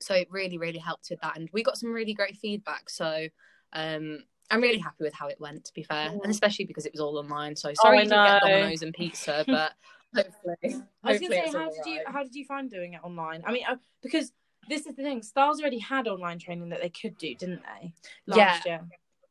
so 0.00 0.14
it 0.14 0.28
really, 0.30 0.58
really 0.58 0.78
helped 0.78 1.08
with 1.10 1.20
that. 1.20 1.36
And 1.36 1.48
we 1.52 1.62
got 1.62 1.78
some 1.78 1.92
really 1.92 2.14
great 2.14 2.36
feedback. 2.36 2.90
So 2.90 3.28
um, 3.72 4.24
I'm 4.50 4.60
really 4.60 4.78
happy 4.78 5.04
with 5.04 5.14
how 5.14 5.28
it 5.28 5.40
went, 5.40 5.64
to 5.64 5.72
be 5.74 5.82
fair. 5.82 6.10
And 6.10 6.26
especially 6.26 6.64
because 6.64 6.86
it 6.86 6.92
was 6.92 7.00
all 7.00 7.18
online. 7.18 7.56
So 7.56 7.72
sorry 7.74 7.98
oh, 7.98 8.02
you 8.02 8.08
didn't 8.08 8.24
get 8.26 8.42
Domino's 8.42 8.82
and 8.82 8.94
pizza, 8.94 9.44
but 9.46 9.72
hopefully. 10.14 10.82
I 11.02 11.12
was 11.12 11.20
going 11.20 11.32
to 11.32 11.36
say, 11.36 11.58
how 11.58 11.70
did, 11.70 11.78
right. 11.78 11.86
you, 11.86 12.00
how 12.06 12.22
did 12.22 12.34
you 12.34 12.44
find 12.44 12.70
doing 12.70 12.94
it 12.94 13.00
online? 13.02 13.42
I 13.46 13.52
mean, 13.52 13.64
uh, 13.68 13.76
because 14.02 14.32
this 14.68 14.86
is 14.86 14.94
the 14.96 15.02
thing. 15.02 15.22
Stars 15.22 15.60
already 15.60 15.78
had 15.78 16.08
online 16.08 16.38
training 16.38 16.68
that 16.70 16.80
they 16.80 16.90
could 16.90 17.16
do, 17.18 17.34
didn't 17.34 17.62
they? 17.62 17.92
Last 18.26 18.66
yeah. 18.66 18.72
year. 18.72 18.88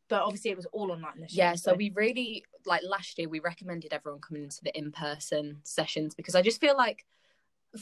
But 0.09 0.23
obviously 0.23 0.51
it 0.51 0.57
was 0.57 0.67
all 0.67 0.91
online 0.91 1.21
this 1.21 1.33
year. 1.33 1.45
Yeah, 1.45 1.55
so, 1.55 1.71
so 1.71 1.75
we 1.75 1.91
really 1.95 2.43
like 2.65 2.81
last 2.83 3.17
year 3.17 3.27
we 3.29 3.39
recommended 3.39 3.93
everyone 3.93 4.21
coming 4.21 4.43
into 4.43 4.63
the 4.63 4.77
in-person 4.77 5.59
sessions 5.63 6.13
because 6.13 6.35
I 6.35 6.41
just 6.41 6.61
feel 6.61 6.77
like 6.77 7.05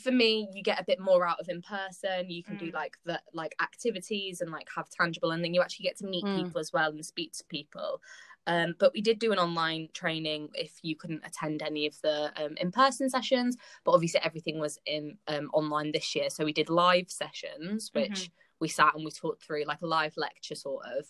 for 0.02 0.12
me 0.12 0.48
you 0.54 0.64
get 0.64 0.80
a 0.80 0.86
bit 0.86 1.00
more 1.00 1.28
out 1.28 1.40
of 1.40 1.50
in 1.50 1.62
person 1.62 2.30
you 2.30 2.44
can 2.44 2.56
mm. 2.56 2.60
do 2.60 2.72
like 2.72 2.96
the 3.06 3.20
like 3.34 3.54
activities 3.62 4.40
and 4.40 4.50
like 4.50 4.68
have 4.74 4.90
tangible 4.90 5.32
and 5.32 5.44
then 5.44 5.54
you 5.54 5.62
actually 5.62 5.84
get 5.84 5.98
to 5.98 6.06
meet 6.06 6.24
mm. 6.24 6.38
people 6.38 6.60
as 6.60 6.72
well 6.72 6.92
and 6.92 7.06
speak 7.06 7.34
to 7.34 7.44
people 7.50 8.02
um, 8.48 8.76
but 8.80 8.94
we 8.94 9.02
did 9.02 9.20
do 9.20 9.32
an 9.32 9.40
online 9.40 9.90
training 9.94 10.50
if 10.54 10.80
you 10.82 10.96
couldn't 10.96 11.26
attend 11.26 11.62
any 11.62 11.88
of 11.88 12.00
the 12.02 12.32
um, 12.44 12.56
in-person 12.58 13.10
sessions. 13.10 13.58
But 13.84 13.92
obviously 13.92 14.22
everything 14.24 14.60
was 14.60 14.80
in 14.86 15.18
um, 15.28 15.50
online 15.54 15.92
this 15.92 16.16
year, 16.16 16.30
so 16.30 16.46
we 16.46 16.54
did 16.54 16.70
live 16.70 17.10
sessions, 17.10 17.90
which 17.94 18.10
mm-hmm. 18.10 18.34
we 18.60 18.68
sat 18.68 18.96
and 18.96 19.06
we 19.06 19.12
talked 19.12 19.44
through 19.44 19.66
like 19.66 19.82
a 19.82 19.88
live 19.88 20.18
lecture 20.18 20.56
sort 20.56 20.86
of. 20.98 21.06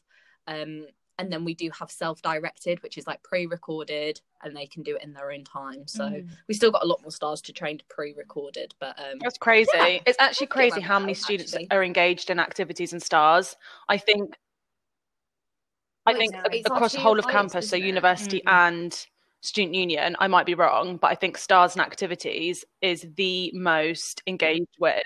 Um, 0.47 0.87
and 1.17 1.31
then 1.31 1.45
we 1.45 1.53
do 1.53 1.69
have 1.77 1.91
self-directed, 1.91 2.81
which 2.81 2.97
is 2.97 3.05
like 3.05 3.21
pre-recorded, 3.21 4.19
and 4.41 4.55
they 4.55 4.65
can 4.65 4.81
do 4.81 4.95
it 4.95 5.03
in 5.03 5.13
their 5.13 5.31
own 5.31 5.43
time. 5.43 5.85
So 5.85 6.05
mm. 6.05 6.27
we 6.47 6.55
still 6.55 6.71
got 6.71 6.83
a 6.83 6.87
lot 6.87 7.01
more 7.03 7.11
stars 7.11 7.41
to 7.41 7.53
train 7.53 7.77
to 7.77 7.85
pre-recorded, 7.89 8.73
but 8.79 8.97
um, 8.97 9.19
that's 9.21 9.37
crazy. 9.37 9.69
Yeah, 9.75 9.99
it's 10.07 10.17
actually 10.19 10.47
crazy 10.47 10.81
how 10.81 10.97
many 10.97 11.13
students 11.13 11.53
actually. 11.53 11.69
are 11.69 11.83
engaged 11.83 12.31
in 12.31 12.39
activities 12.39 12.91
and 12.91 13.03
stars. 13.03 13.55
I 13.87 13.97
think 13.97 14.35
I 16.05 16.13
think 16.13 16.33
it's 16.51 16.67
across 16.67 16.93
the 16.93 16.99
whole 16.99 17.19
of 17.19 17.27
campus, 17.27 17.69
so 17.69 17.75
university 17.75 18.39
mm-hmm. 18.39 18.49
and 18.49 19.07
student 19.41 19.75
union, 19.75 20.15
I 20.19 20.27
might 20.27 20.45
be 20.45 20.55
wrong, 20.55 20.97
but 20.97 21.11
I 21.11 21.15
think 21.15 21.37
stars 21.37 21.73
and 21.73 21.81
activities 21.81 22.63
is 22.81 23.05
the 23.15 23.51
most 23.53 24.21
engaged 24.27 24.75
with. 24.79 25.03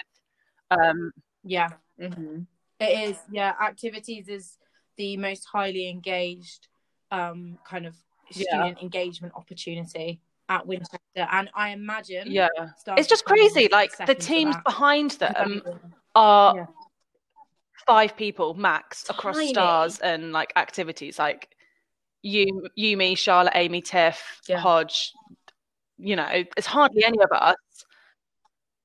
Um, 0.72 1.12
yeah, 1.44 1.70
mm-hmm. 2.00 2.42
it 2.80 3.10
is. 3.10 3.18
Yeah, 3.32 3.54
activities 3.62 4.28
is 4.28 4.58
the 4.98 5.18
most 5.18 5.46
highly 5.46 5.90
engaged 5.90 6.68
um, 7.12 7.58
kind 7.68 7.86
of 7.86 7.96
student 8.32 8.78
yeah. 8.78 8.84
engagement 8.84 9.34
opportunity 9.36 10.22
at 10.48 10.66
Winchester, 10.66 11.00
and 11.16 11.50
I 11.56 11.70
imagine, 11.70 12.32
yeah, 12.32 12.48
it's 12.98 13.10
just 13.10 13.26
crazy. 13.26 13.68
Like 13.72 13.92
the 14.06 14.16
teams 14.16 14.56
behind 14.64 15.12
them 15.12 15.62
are 16.14 16.56
yeah 16.56 16.66
five 17.86 18.16
people 18.18 18.54
max 18.54 19.06
across 19.10 19.38
stars 19.50 20.00
and 20.00 20.32
like 20.32 20.52
activities 20.56 21.20
like 21.20 21.50
you 22.22 22.68
you 22.76 22.98
me 22.98 23.16
charlotte 23.16 23.54
amy 23.56 23.82
tiff 23.82 24.42
yeah. 24.48 24.58
hodge 24.58 25.12
you 25.98 26.16
know 26.16 26.28
it's 26.58 26.68
hardly 26.68 27.04
any 27.04 27.20
of 27.20 27.32
us 27.32 27.56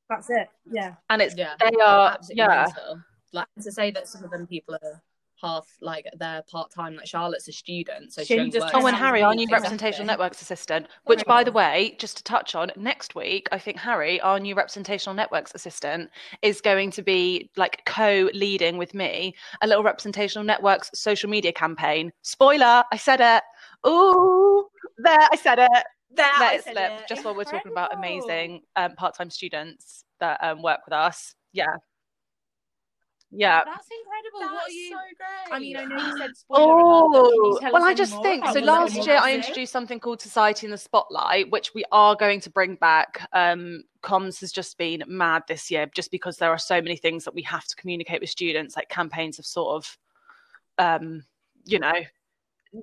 that's 0.08 0.28
it 0.30 0.48
yeah 0.70 0.94
and 1.08 1.22
it's 1.22 1.34
yeah. 1.36 1.54
they 1.60 1.70
are 1.84 2.18
yeah 2.30 2.66
mental. 2.66 3.02
like 3.32 3.46
to 3.62 3.72
say 3.72 3.90
that 3.90 4.08
some 4.08 4.22
of 4.24 4.30
them 4.30 4.46
people 4.46 4.74
are 4.74 5.02
half 5.42 5.66
like 5.80 6.06
they're 6.18 6.42
part 6.50 6.70
time. 6.70 6.96
Like 6.96 7.06
Charlotte's 7.06 7.48
a 7.48 7.52
student, 7.52 8.12
so 8.12 8.22
she, 8.22 8.38
she 8.38 8.50
just 8.50 8.74
oh, 8.74 8.86
and 8.86 8.96
Harry, 8.96 9.22
our 9.22 9.34
new 9.34 9.42
exactly. 9.42 9.62
representational 9.62 10.06
networks 10.06 10.42
assistant. 10.42 10.86
Which, 11.04 11.24
by 11.24 11.44
the 11.44 11.52
way, 11.52 11.96
just 11.98 12.16
to 12.18 12.24
touch 12.24 12.54
on, 12.54 12.70
next 12.76 13.14
week 13.14 13.48
I 13.52 13.58
think 13.58 13.78
Harry, 13.78 14.20
our 14.20 14.38
new 14.38 14.54
representational 14.54 15.14
networks 15.14 15.52
assistant, 15.54 16.10
is 16.42 16.60
going 16.60 16.90
to 16.92 17.02
be 17.02 17.50
like 17.56 17.82
co-leading 17.86 18.78
with 18.78 18.94
me 18.94 19.34
a 19.62 19.66
little 19.66 19.82
representational 19.82 20.44
networks 20.44 20.90
social 20.94 21.30
media 21.30 21.52
campaign. 21.52 22.12
Spoiler, 22.22 22.84
I 22.92 22.96
said 22.96 23.20
it. 23.20 23.42
Ooh, 23.88 24.66
there, 24.98 25.28
I 25.32 25.36
said 25.36 25.58
it. 25.58 25.84
There, 26.12 26.26
Let 26.40 26.54
it 26.56 26.64
slip. 26.64 26.76
It. 26.76 27.08
Just 27.08 27.24
while 27.24 27.36
we're 27.36 27.44
talking 27.44 27.70
about 27.70 27.96
amazing 27.96 28.62
um, 28.74 28.94
part-time 28.96 29.30
students 29.30 30.04
that 30.18 30.42
um, 30.42 30.60
work 30.60 30.80
with 30.84 30.92
us. 30.92 31.34
Yeah, 31.52 31.76
yeah. 33.30 33.62
That's 33.64 33.88
incredible. 33.90 34.40
That's 34.40 34.52
what 34.52 34.68
are 34.68 34.70
you? 34.70 34.90
So 34.90 34.98
great. 35.16 35.56
I 35.56 35.58
mean, 35.58 35.76
I 35.76 35.84
know 35.84 36.06
you 36.06 36.18
said 36.18 36.36
spoiler. 36.36 36.62
Oh, 36.62 37.60
well, 37.72 37.84
I 37.84 37.94
just 37.94 38.20
think 38.22 38.46
so. 38.46 38.60
Last 38.60 39.06
year, 39.06 39.18
I 39.20 39.34
introduced 39.34 39.72
something 39.72 40.00
called 40.00 40.20
Society 40.20 40.66
in 40.66 40.70
the 40.70 40.78
Spotlight, 40.78 41.50
which 41.50 41.72
we 41.74 41.84
are 41.92 42.16
going 42.16 42.40
to 42.40 42.50
bring 42.50 42.74
back. 42.76 43.28
Um, 43.32 43.84
comms 44.02 44.40
has 44.40 44.50
just 44.50 44.78
been 44.78 45.04
mad 45.06 45.44
this 45.46 45.70
year, 45.70 45.86
just 45.94 46.10
because 46.10 46.38
there 46.38 46.50
are 46.50 46.58
so 46.58 46.80
many 46.82 46.96
things 46.96 47.24
that 47.24 47.34
we 47.34 47.42
have 47.42 47.66
to 47.66 47.76
communicate 47.76 48.20
with 48.20 48.30
students. 48.30 48.76
Like 48.76 48.88
campaigns 48.88 49.36
have 49.36 49.46
sort 49.46 49.76
of, 49.76 49.98
um, 50.78 51.24
you 51.64 51.78
know, 51.78 51.94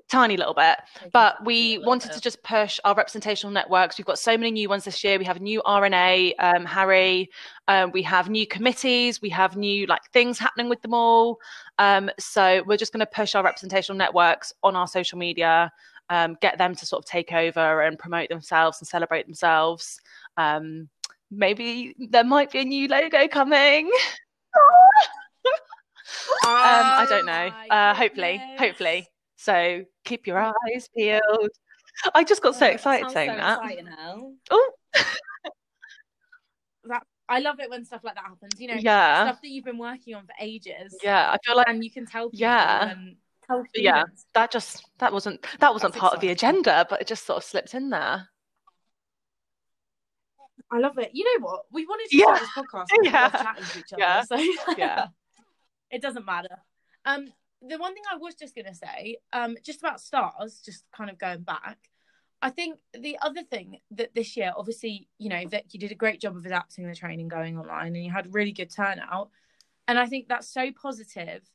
tiny 0.10 0.36
little 0.36 0.54
bit 0.54 0.78
but 1.14 1.44
we 1.46 1.78
wanted 1.80 2.12
to 2.12 2.20
just 2.20 2.44
push 2.44 2.78
our 2.84 2.94
representational 2.94 3.54
networks. 3.54 3.98
We've 3.98 4.06
got 4.06 4.20
so 4.20 4.38
many 4.38 4.52
new 4.52 4.68
ones 4.68 4.84
this 4.84 5.02
year. 5.02 5.18
We 5.18 5.24
have 5.24 5.38
a 5.38 5.42
new 5.42 5.62
rna 5.66 6.34
um, 6.40 6.66
harry. 6.66 7.30
Um, 7.70 7.92
we 7.92 8.02
have 8.04 8.30
new 8.30 8.46
committees. 8.46 9.22
We 9.22 9.30
have 9.30 9.56
new 9.56 9.86
like 9.86 10.04
things 10.12 10.38
happening 10.38 10.68
with 10.68 10.82
them 10.82 10.94
all. 10.94 11.40
Um, 11.80 12.10
so 12.20 12.64
we're 12.66 12.78
just 12.78 12.92
going 12.92 13.00
to 13.00 13.06
push 13.06 13.34
our 13.34 13.44
representational 13.44 13.98
networks 13.98 14.52
on 14.62 14.76
our 14.76 14.88
social 14.88 15.18
media 15.18 15.72
um, 16.10 16.38
get 16.42 16.58
them 16.58 16.76
to 16.76 16.86
sort 16.86 17.04
of 17.04 17.06
take 17.06 17.34
over 17.34 17.82
and 17.82 17.98
promote 17.98 18.30
themselves 18.30 18.80
and 18.80 18.88
celebrate 18.88 19.26
themselves. 19.26 20.00
Um, 20.38 20.90
maybe 21.32 21.96
there 22.10 22.24
might 22.24 22.52
be 22.52 22.60
a 22.60 22.66
new 22.66 22.88
logo 22.88 23.28
coming. 23.28 23.90
Um, 26.46 26.54
I 26.54 27.06
don't 27.10 27.26
know. 27.26 27.52
Uh, 27.70 27.94
hopefully, 27.94 28.42
hopefully. 28.58 29.08
So 29.38 29.86
keep 30.04 30.28
your 30.28 30.40
eyes 30.40 30.90
peeled. 30.96 31.50
I 32.14 32.24
just 32.24 32.42
got 32.42 32.56
so 32.56 32.66
Oh, 32.68 32.70
excited 32.70 33.04
sounds 33.04 33.14
saying 33.14 33.32
so 33.32 33.38
that. 33.38 33.60
exciting, 33.64 33.88
Oh, 34.52 34.72
That 36.86 37.04
I 37.30 37.40
love 37.40 37.60
it 37.60 37.70
when 37.70 37.84
stuff 37.86 38.04
like 38.04 38.16
that 38.16 38.24
happens. 38.24 38.60
You 38.60 38.68
know, 38.70 38.76
yeah, 38.76 39.26
stuff 39.26 39.42
that 39.42 39.50
you've 39.50 39.66
been 39.66 39.78
working 39.78 40.16
on 40.16 40.26
for 40.26 40.34
ages. 40.40 40.96
yeah. 41.04 41.32
I 41.32 41.38
feel 41.46 41.56
like 41.58 41.68
and 41.68 41.84
you 41.84 41.92
can 41.92 42.06
tell 42.06 42.30
people 42.30 42.40
Yeah. 42.40 42.90
and 42.90 43.18
tell 43.46 43.64
Yeah. 43.76 44.04
that 44.34 44.52
just 44.52 44.86
that 45.00 45.12
wasn't 45.12 45.46
that 45.60 45.74
wasn't 45.74 45.94
That's 45.94 46.02
part 46.02 46.14
of 46.14 46.22
the 46.22 46.30
agenda, 46.30 46.86
but 46.90 47.02
it 47.02 47.08
just 47.08 47.26
sort 47.26 47.38
of 47.38 47.44
slipped 47.44 47.74
in 47.74 47.90
there. 47.90 48.30
I 50.72 50.80
love 50.80 50.98
it. 50.98 51.12
You 51.14 51.24
know 51.26 51.46
what? 51.46 51.66
We 51.72 51.86
wanted 51.86 52.10
to 52.10 52.18
Yeah. 52.18 52.36
start 52.36 52.40
this 52.40 52.50
podcast 52.66 52.88
Yeah. 53.04 53.30
chatting 53.30 53.66
to 53.66 53.80
each 53.80 53.94
other. 53.94 54.02
Yeah. 54.02 54.22
So 54.24 54.36
Yeah. 54.78 55.08
it 55.92 56.02
doesn't 56.02 56.26
matter. 56.26 56.58
Um, 57.06 57.32
the 57.62 57.78
one 57.78 57.94
thing 57.94 58.04
I 58.12 58.18
was 58.18 58.36
just 58.36 58.56
gonna 58.56 58.74
say, 58.76 59.18
um, 59.34 59.56
just 59.64 59.80
about 59.80 60.02
stars, 60.02 60.62
just 60.64 60.86
kind 60.92 61.10
of 61.10 61.18
going 61.18 61.42
back. 61.44 61.78
I 62.42 62.52
think 62.52 62.80
the 62.94 63.18
other 63.22 63.42
thing 63.44 63.80
that 63.92 64.14
this 64.14 64.38
year, 64.38 64.54
obviously, 64.56 65.08
you 65.18 65.30
know, 65.30 65.44
that 65.52 65.74
you 65.74 65.80
did 65.80 65.92
a 65.92 65.96
great 65.96 66.22
job 66.22 66.36
of 66.38 66.46
adapting 66.46 66.88
the 66.88 66.94
training 66.96 67.28
going 67.30 67.58
online 67.58 67.96
and 67.96 68.06
you 68.06 68.12
had 68.12 68.32
really 68.34 68.52
good 68.52 68.70
turnout. 68.70 69.32
And 69.88 69.98
I 69.98 70.06
think 70.06 70.28
that's 70.28 70.48
so 70.48 70.72
positive 70.72 71.50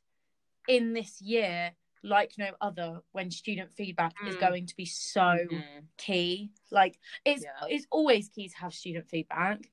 in 0.67 0.93
this 0.93 1.21
year, 1.21 1.71
like 2.03 2.33
no 2.37 2.51
other, 2.59 2.99
when 3.13 3.31
student 3.31 3.71
feedback 3.71 4.13
is 4.27 4.35
Mm. 4.35 4.39
going 4.39 4.65
to 4.67 4.75
be 4.75 4.85
so 4.85 5.21
Mhm. 5.21 5.87
key. 5.97 6.51
Like 6.69 6.99
it's 7.23 7.43
Yeah. 7.43 7.67
it's 7.69 7.87
always 7.89 8.27
key 8.27 8.49
to 8.49 8.57
have 8.57 8.73
student 8.73 9.07
feedback. 9.07 9.71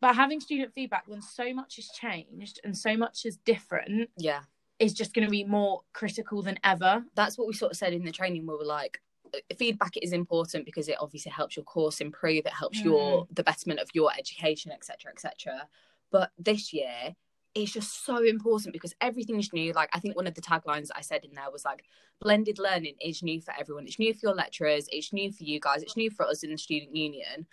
But 0.00 0.14
having 0.14 0.38
student 0.40 0.72
feedback 0.72 1.08
when 1.08 1.22
so 1.22 1.52
much 1.52 1.76
has 1.76 1.88
changed 1.90 2.60
and 2.62 2.76
so 2.78 2.96
much 2.96 3.24
is 3.26 3.38
different 3.38 4.10
Yeah. 4.16 4.44
Is 4.84 4.94
just 4.94 5.14
going 5.14 5.24
to 5.26 5.30
be 5.30 5.44
more 5.44 5.82
critical 5.92 6.42
than 6.42 6.58
ever. 6.64 7.04
that's 7.14 7.38
what 7.38 7.46
we 7.46 7.54
sort 7.54 7.72
of 7.72 7.78
said 7.78 7.92
in 7.92 8.04
the 8.04 8.12
training. 8.12 8.46
We 8.46 8.54
were 8.54 8.64
like 8.64 9.00
uh, 9.34 9.38
feedback 9.56 9.94
is 10.00 10.12
important 10.12 10.64
because 10.64 10.88
it 10.88 10.96
obviously 11.00 11.32
helps 11.32 11.56
your 11.56 11.64
course 11.64 12.00
improve. 12.00 12.46
It 12.46 12.52
helps 12.52 12.80
your 12.80 13.26
the 13.32 13.42
betterment 13.42 13.80
of 13.80 13.88
your 13.94 14.10
education 14.16 14.72
etc 14.72 15.10
etc 15.12 15.68
but 16.14 16.30
this 16.38 16.72
year 16.72 17.16
it's 17.56 17.72
just 17.72 18.04
so 18.04 18.22
important 18.22 18.72
because 18.72 18.94
everything's 19.00 19.52
new. 19.52 19.72
Like 19.72 19.90
i 19.92 20.00
think 20.00 20.16
one 20.16 20.26
of 20.26 20.34
the 20.34 20.40
taglines 20.40 20.90
i 20.94 21.00
said 21.00 21.24
in 21.24 21.34
there 21.34 21.50
was 21.52 21.64
like 21.64 21.84
blended 22.20 22.58
learning 22.58 22.94
is 23.00 23.22
new 23.22 23.40
for 23.40 23.52
everyone. 23.58 23.86
It's 23.86 23.98
new 23.98 24.14
for 24.14 24.20
your 24.22 24.34
lecturers. 24.34 24.88
It's 24.90 25.12
new 25.12 25.32
for 25.32 25.44
you 25.44 25.60
guys. 25.60 25.82
It's 25.82 25.96
new 25.96 26.10
for 26.10 26.26
us 26.26 26.42
in 26.42 26.50
the 26.50 26.58
student 26.58 26.94
union. 26.94 27.46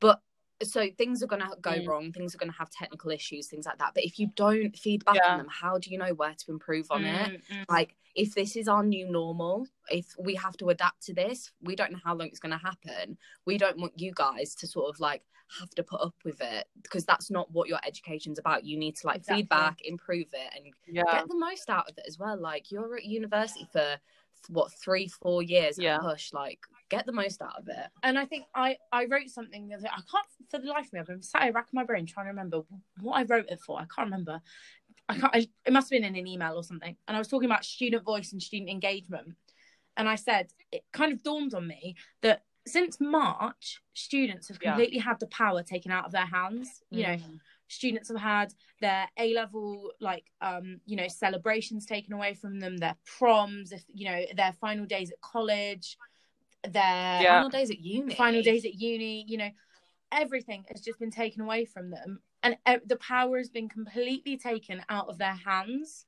But 0.00 0.20
so 0.64 0.88
things 0.98 1.22
are 1.22 1.26
going 1.26 1.42
to 1.42 1.48
go 1.60 1.72
Mm. 1.72 1.86
wrong 1.86 2.12
things 2.12 2.34
are 2.34 2.38
going 2.38 2.50
to 2.52 2.58
have 2.58 2.70
technical 2.70 3.10
issues 3.10 3.46
things 3.48 3.66
like 3.66 3.78
that 3.78 3.92
but 3.94 4.04
if 4.04 4.18
you 4.18 4.28
don't 4.36 4.76
feedback 4.76 5.16
Yeah. 5.16 5.32
on 5.32 5.38
them 5.38 5.48
how 5.50 5.78
do 5.78 5.90
you 5.90 5.98
know 5.98 6.14
where 6.14 6.34
to 6.34 6.50
improve 6.50 6.86
on 6.90 7.04
it 7.04 7.30
Mm, 7.30 7.42
mm. 7.58 7.64
like 7.68 7.96
if 8.14 8.34
this 8.34 8.56
is 8.56 8.68
our 8.68 8.82
new 8.84 9.08
normal 9.10 9.66
if 9.90 10.14
we 10.18 10.34
have 10.34 10.56
to 10.58 10.68
adapt 10.68 11.02
to 11.04 11.14
this 11.14 11.50
we 11.62 11.74
don't 11.74 11.92
know 11.92 11.98
how 12.04 12.14
long 12.14 12.28
it's 12.28 12.38
going 12.40 12.52
to 12.52 12.58
happen 12.64 13.16
we 13.46 13.56
don't 13.58 13.78
want 13.78 13.92
you 13.98 14.12
guys 14.14 14.54
to 14.56 14.66
sort 14.66 14.88
of 14.94 15.00
like 15.00 15.22
have 15.60 15.70
to 15.70 15.82
put 15.82 16.00
up 16.00 16.14
with 16.24 16.40
it 16.40 16.66
because 16.82 17.04
that's 17.04 17.30
not 17.30 17.50
what 17.52 17.68
your 17.68 17.78
education's 17.86 18.38
about 18.38 18.64
you 18.64 18.78
need 18.78 18.96
to 18.96 19.06
like 19.06 19.16
Exactly. 19.16 19.42
feedback 19.42 19.80
improve 19.84 20.26
it 20.32 20.50
and 20.56 20.72
Yeah. 20.86 21.02
get 21.10 21.28
the 21.28 21.36
most 21.36 21.68
out 21.70 21.88
of 21.90 21.96
it 21.98 22.04
as 22.06 22.18
well 22.18 22.36
like 22.38 22.70
you're 22.70 22.96
at 22.96 23.04
university 23.04 23.66
for 23.72 23.96
what 24.48 24.72
three 24.72 25.08
four 25.08 25.42
years 25.42 25.78
at 25.78 25.84
Yeah. 25.84 25.98
push 25.98 26.32
like 26.32 26.60
get 26.88 27.06
the 27.06 27.12
most 27.12 27.40
out 27.40 27.58
of 27.58 27.68
it 27.68 27.86
And 28.02 28.18
I 28.18 28.24
think 28.26 28.44
I 28.54 28.76
I 28.90 29.06
wrote 29.06 29.28
something 29.28 29.68
that 29.68 29.80
I 29.84 30.00
can't 30.10 30.26
for 30.50 30.58
the 30.58 30.66
life 30.68 30.86
of 30.86 30.92
me. 30.92 31.00
I've 31.00 31.06
been 31.06 31.22
sat 31.22 31.44
here 31.44 31.52
racking 31.52 31.70
my 31.78 31.84
brain 31.84 32.04
trying 32.06 32.26
to 32.26 32.30
remember 32.30 32.62
what 33.00 33.14
I 33.18 33.22
wrote 33.22 33.48
it 33.48 33.60
for. 33.60 33.78
I 33.80 33.86
can't 33.94 34.06
remember. 34.10 34.40
I 35.08 35.14
can't. 35.18 35.34
I, 35.34 35.48
it 35.64 35.72
must 35.72 35.86
have 35.90 35.98
been 36.00 36.04
in 36.04 36.16
an 36.16 36.26
email 36.26 36.54
or 36.54 36.62
something. 36.62 36.94
And 37.08 37.16
I 37.16 37.18
was 37.20 37.28
talking 37.28 37.46
about 37.50 37.64
student 37.64 38.04
voice 38.04 38.32
and 38.32 38.42
student 38.42 38.68
engagement. 38.70 39.34
And 39.96 40.08
I 40.08 40.14
said 40.16 40.52
it 40.70 40.84
kind 40.92 41.12
of 41.12 41.22
dawned 41.22 41.54
on 41.54 41.66
me 41.66 41.96
that 42.22 42.42
since 42.66 43.00
March, 43.00 43.80
students 43.94 44.48
have 44.48 44.58
Yeah. 44.62 44.72
completely 44.72 44.98
had 44.98 45.18
the 45.20 45.26
power 45.28 45.62
taken 45.62 45.90
out 45.90 46.04
of 46.04 46.12
their 46.12 46.26
hands. 46.26 46.82
You 46.90 47.02
know, 47.04 47.16
Mm. 47.16 47.40
Students 47.72 48.08
have 48.08 48.20
had 48.20 48.52
their 48.80 49.08
A 49.18 49.34
level 49.34 49.90
like 50.00 50.24
um 50.40 50.80
you 50.84 50.96
know 50.96 51.08
celebrations 51.08 51.86
taken 51.86 52.12
away 52.12 52.34
from 52.34 52.60
them, 52.60 52.76
their 52.76 52.96
proms, 53.18 53.72
if 53.72 53.82
you 53.92 54.06
know 54.10 54.20
their 54.36 54.52
final 54.60 54.86
days 54.86 55.10
at 55.10 55.20
college, 55.20 55.96
their 56.64 57.20
Yeah. 57.20 57.34
final 57.34 57.48
days 57.48 57.70
at 57.70 57.80
uni 57.80 58.14
final 58.14 58.42
days 58.42 58.64
at 58.64 58.74
uni, 58.74 59.24
you 59.26 59.38
know, 59.38 59.50
everything 60.10 60.64
has 60.70 60.80
just 60.80 60.98
been 60.98 61.10
taken 61.10 61.40
away 61.42 61.64
from 61.64 61.90
them, 61.90 62.20
and 62.42 62.56
uh, 62.66 62.78
the 62.86 62.96
power 62.96 63.38
has 63.38 63.48
been 63.48 63.68
completely 63.68 64.36
taken 64.36 64.82
out 64.88 65.08
of 65.08 65.18
their 65.18 65.34
hands. 65.34 66.06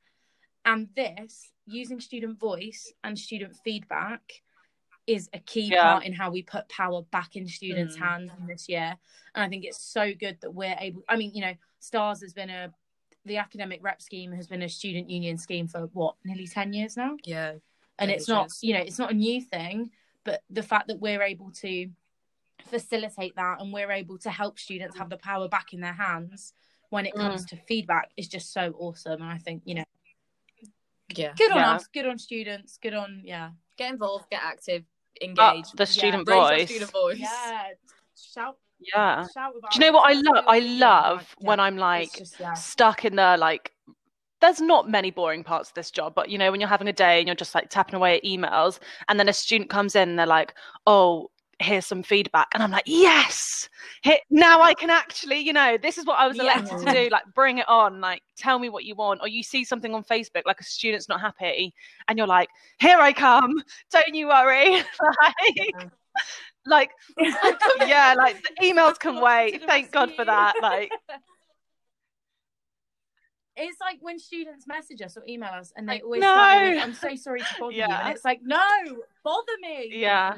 And 0.66 0.88
this, 0.96 1.52
using 1.66 2.00
student 2.00 2.38
voice 2.40 2.90
and 3.02 3.18
student 3.18 3.54
feedback, 3.62 4.22
is 5.06 5.28
a 5.32 5.38
key 5.40 5.68
Yeah. 5.70 5.82
part 5.82 6.04
in 6.04 6.12
how 6.12 6.30
we 6.30 6.42
put 6.42 6.68
power 6.68 7.02
back 7.02 7.36
in 7.36 7.46
students' 7.46 7.96
Mm. 7.96 8.00
hands 8.00 8.32
this 8.46 8.68
year. 8.68 8.96
And 9.34 9.44
I 9.44 9.48
think 9.48 9.64
it's 9.64 9.80
so 9.80 10.14
good 10.14 10.40
that 10.40 10.50
we're 10.52 10.76
able. 10.78 11.02
I 11.08 11.16
mean, 11.16 11.34
you 11.34 11.40
know, 11.42 11.54
Stars 11.80 12.22
has 12.22 12.32
been 12.32 12.50
a 12.50 12.72
the 13.26 13.38
academic 13.38 13.82
rep 13.82 14.02
scheme 14.02 14.32
has 14.32 14.46
been 14.46 14.60
a 14.60 14.68
student 14.68 15.08
union 15.08 15.38
scheme 15.38 15.66
for 15.66 15.86
what 15.94 16.14
nearly 16.26 16.46
10 16.46 16.74
years 16.74 16.94
now 16.94 17.16
yeah 17.24 17.54
and 17.98 18.10
it's 18.10 18.28
not 18.28 18.50
you 18.60 18.74
know 18.74 18.80
it's 18.80 18.98
not 18.98 19.10
a 19.10 19.14
new 19.14 19.40
thing 19.40 19.90
but 20.24 20.42
the 20.50 20.62
fact 20.62 20.88
that 20.88 21.00
we're 21.00 21.22
able 21.22 21.50
to 21.50 21.88
facilitate 22.66 23.34
that 23.36 23.62
and 23.62 23.72
we're 23.72 23.90
able 23.90 24.18
to 24.18 24.28
help 24.30 24.58
students 24.58 24.98
have 24.98 25.08
the 25.08 25.16
power 25.16 25.48
back 25.48 25.72
in 25.72 25.80
their 25.80 25.94
hands 25.94 26.52
when 26.90 27.06
it 27.06 27.14
comes 27.14 27.46
to 27.46 27.56
feedback 27.66 28.10
is 28.18 28.28
just 28.28 28.52
so 28.52 28.74
awesome 28.78 29.22
and 29.22 29.30
i 29.30 29.38
think 29.38 29.62
you 29.64 29.74
know 29.74 29.84
yeah 31.16 31.32
good 31.38 31.50
on 31.50 31.58
Yeah. 31.58 31.72
us 31.72 31.86
good 31.94 32.06
on 32.06 32.18
students 32.18 32.76
good 32.76 32.92
on 32.92 33.22
yeah 33.24 33.50
get 33.78 33.90
involved 33.90 34.26
get 34.30 34.42
active 34.42 34.84
Up 35.38 35.54
engage 35.54 35.70
the 35.72 35.86
student 35.86 36.28
Raise 36.28 36.36
your 36.36 36.48
voice. 36.50 36.68
student 36.70 36.90
voice 36.92 37.18
yeah 37.20 37.62
shout 38.16 38.56
Yeah. 38.80 39.26
shout 39.34 39.54
about 39.58 39.72
Do 39.72 39.78
you 39.78 39.86
know 39.86 39.92
what 39.96 40.10
I 40.10 40.14
love? 40.14 40.44
I 40.46 40.58
love 40.60 41.34
like, 41.38 41.48
when 41.48 41.60
I'm 41.60 41.76
like 41.76 42.18
just, 42.18 42.38
yeah. 42.40 42.52
stuck 42.54 43.04
in 43.04 43.16
the 43.16 43.36
like 43.38 43.72
there's 44.40 44.60
not 44.60 44.90
many 44.90 45.10
boring 45.10 45.42
parts 45.42 45.70
of 45.70 45.74
this 45.74 45.90
job, 45.90 46.14
but 46.14 46.28
you 46.28 46.36
know, 46.36 46.50
when 46.50 46.60
you're 46.60 46.68
having 46.68 46.88
a 46.88 46.92
day 46.92 47.18
and 47.18 47.26
you're 47.26 47.34
just 47.34 47.54
like 47.54 47.70
tapping 47.70 47.94
away 47.94 48.16
at 48.18 48.24
emails 48.24 48.78
and 49.08 49.18
then 49.18 49.26
a 49.28 49.32
student 49.32 49.70
comes 49.70 49.96
in 49.96 50.10
and 50.10 50.18
they're 50.18 50.26
like, 50.26 50.54
Oh, 50.86 51.30
here's 51.58 51.86
some 51.86 52.02
feedback. 52.02 52.48
And 52.54 52.62
I'm 52.62 52.70
like, 52.70 52.84
Yes, 52.86 53.68
now 54.30 54.60
I 54.60 54.74
can 54.74 54.90
actually, 54.90 55.38
you 55.38 55.52
know, 55.52 55.76
this 55.80 55.98
is 55.98 56.06
what 56.06 56.18
I 56.18 56.26
was 56.26 56.38
elected 56.38 56.78
to 56.78 56.92
do. 56.92 57.08
Like, 57.10 57.24
bring 57.34 57.58
it 57.58 57.68
on, 57.68 58.00
like, 58.00 58.22
tell 58.36 58.58
me 58.58 58.68
what 58.68 58.84
you 58.84 58.94
want. 58.94 59.20
Or 59.20 59.28
you 59.28 59.42
see 59.42 59.64
something 59.64 59.94
on 59.94 60.04
Facebook, 60.04 60.42
like 60.46 60.60
a 60.60 60.64
student's 60.64 61.08
not 61.08 61.20
happy, 61.20 61.74
and 62.08 62.18
you're 62.18 62.26
like, 62.26 62.48
Here 62.78 62.98
I 62.98 63.12
come, 63.12 63.62
don't 63.90 64.14
you 64.14 64.28
worry. 64.28 64.76
like, 65.46 65.84
like 66.66 66.90
yeah, 67.86 68.14
like 68.16 68.42
the 68.42 68.66
emails 68.66 68.98
can 68.98 69.20
wait. 69.20 69.62
Thank 69.66 69.90
God 69.90 70.12
for 70.14 70.24
that. 70.24 70.54
Like, 70.62 70.90
It's 73.56 73.80
like 73.80 73.98
when 74.00 74.18
students 74.18 74.66
message 74.66 75.00
us 75.00 75.16
or 75.16 75.22
email 75.28 75.50
us 75.50 75.72
and 75.76 75.88
they 75.88 76.00
always 76.00 76.20
no. 76.20 76.70
with, 76.74 76.82
I'm 76.82 76.94
so 76.94 77.14
sorry 77.14 77.40
to 77.40 77.46
bother 77.60 77.72
you. 77.72 77.82
And 77.84 78.14
it's 78.14 78.24
like, 78.24 78.40
no, 78.42 78.58
bother 79.24 79.52
me. 79.60 79.90
yeah, 79.92 80.34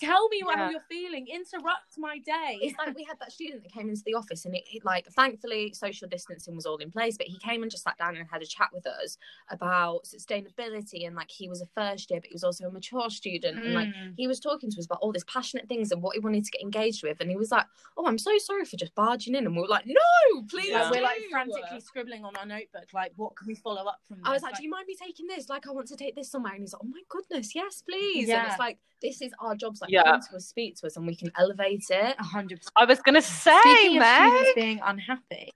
Tell 0.00 0.28
me 0.30 0.40
how 0.40 0.70
you're 0.70 0.80
feeling. 0.88 1.26
Interrupt 1.28 1.96
my 1.98 2.18
day. 2.18 2.58
it's 2.62 2.76
like 2.78 2.96
we 2.96 3.04
had 3.04 3.18
that 3.20 3.30
student 3.32 3.62
that 3.62 3.72
came 3.72 3.88
into 3.88 4.02
the 4.06 4.14
office 4.14 4.44
and 4.46 4.54
it, 4.56 4.64
it 4.72 4.84
like 4.84 5.06
thankfully 5.12 5.72
social 5.74 6.08
distancing 6.08 6.56
was 6.56 6.66
all 6.66 6.78
in 6.78 6.90
place 6.90 7.16
but 7.16 7.26
he 7.26 7.38
came 7.38 7.62
and 7.62 7.70
just 7.70 7.84
sat 7.84 7.96
down 7.98 8.16
and 8.16 8.26
had 8.30 8.42
a 8.42 8.46
chat 8.46 8.68
with 8.72 8.86
us 8.86 9.18
about 9.50 10.04
sustainability 10.04 11.06
and 11.06 11.14
like 11.14 11.30
he 11.30 11.48
was 11.48 11.60
a 11.62 11.66
first 11.74 12.10
year 12.10 12.20
but 12.20 12.28
he 12.28 12.34
was 12.34 12.44
also 12.44 12.66
a 12.66 12.70
mature 12.70 13.08
student 13.10 13.62
and 13.62 13.74
like 13.74 13.84
Mm. 13.94 14.14
he 14.16 14.26
was 14.26 14.40
talking 14.40 14.70
to 14.70 14.78
us 14.80 14.86
about 14.86 14.98
all 15.02 15.12
these 15.12 15.24
passionate 15.24 15.68
things 15.68 15.92
and 15.92 16.02
what 16.02 16.14
he 16.14 16.20
wanted 16.20 16.44
to 16.44 16.50
get 16.50 16.62
engaged 16.62 17.02
with 17.04 17.20
and 17.20 17.28
he 17.30 17.36
was 17.36 17.50
like 17.50 17.66
oh 17.98 18.06
i'm 18.06 18.16
so 18.18 18.36
sorry 18.38 18.64
for 18.64 18.76
just 18.78 18.94
barging 18.94 19.34
in 19.34 19.44
and 19.46 19.54
we 19.54 19.60
were 19.60 19.68
like 19.68 19.84
no 19.86 20.42
please 20.48 20.68
Yeah. 20.70 20.84
Like, 20.84 20.92
we're 20.94 21.02
like 21.02 21.20
frantically 21.30 21.80
scribbling 21.80 22.24
on 22.24 22.34
our 22.36 22.46
notebook, 22.46 22.88
like, 22.94 23.12
what 23.16 23.36
can 23.36 23.46
we 23.46 23.54
follow 23.54 23.82
up 23.84 24.00
from 24.08 24.16
this? 24.16 24.26
I 24.26 24.32
was 24.32 24.42
like, 24.42 24.56
"Do 24.56 24.62
you 24.64 24.70
mind 24.70 24.86
me 24.88 24.96
taking 25.00 25.26
this? 25.26 25.48
Like, 25.48 25.66
I 25.68 25.70
want 25.72 25.86
to 25.88 25.96
take 25.96 26.14
this 26.16 26.30
somewhere." 26.30 26.52
And 26.52 26.62
he's 26.62 26.72
like, 26.72 26.82
"Oh 26.82 26.88
my 26.88 27.02
goodness, 27.08 27.54
yes, 27.54 27.82
please." 27.82 28.13
And 28.20 28.28
Yeah. 28.28 28.50
it's 28.50 28.58
like, 28.58 28.78
this 29.02 29.20
is 29.20 29.32
our 29.38 29.54
jobs. 29.54 29.80
Like, 29.80 29.90
Yeah. 29.90 30.02
come 30.04 30.20
to 30.30 30.36
us, 30.36 30.46
speak 30.46 30.76
to 30.76 30.86
us, 30.86 30.96
and 30.96 31.06
we 31.06 31.14
can 31.14 31.30
elevate 31.38 31.84
it. 31.90 32.16
a 32.18 32.22
hundred 32.22 32.58
percent. 32.58 32.72
I 32.76 32.84
was 32.84 33.00
gonna 33.00 33.22
say, 33.22 33.58
Speaking 33.60 33.98
of 33.98 34.06
students 34.06 34.50
being 34.54 34.80
unhappy, 34.84 35.52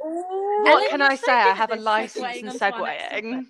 What 0.00 0.90
can 0.90 1.02
I 1.02 1.16
say? 1.16 1.32
I 1.32 1.54
have 1.54 1.72
a 1.72 1.76
license 1.76 2.24
segueing 2.24 2.40
in 2.40 2.48
onto 2.48 2.58
segueing. 2.58 3.46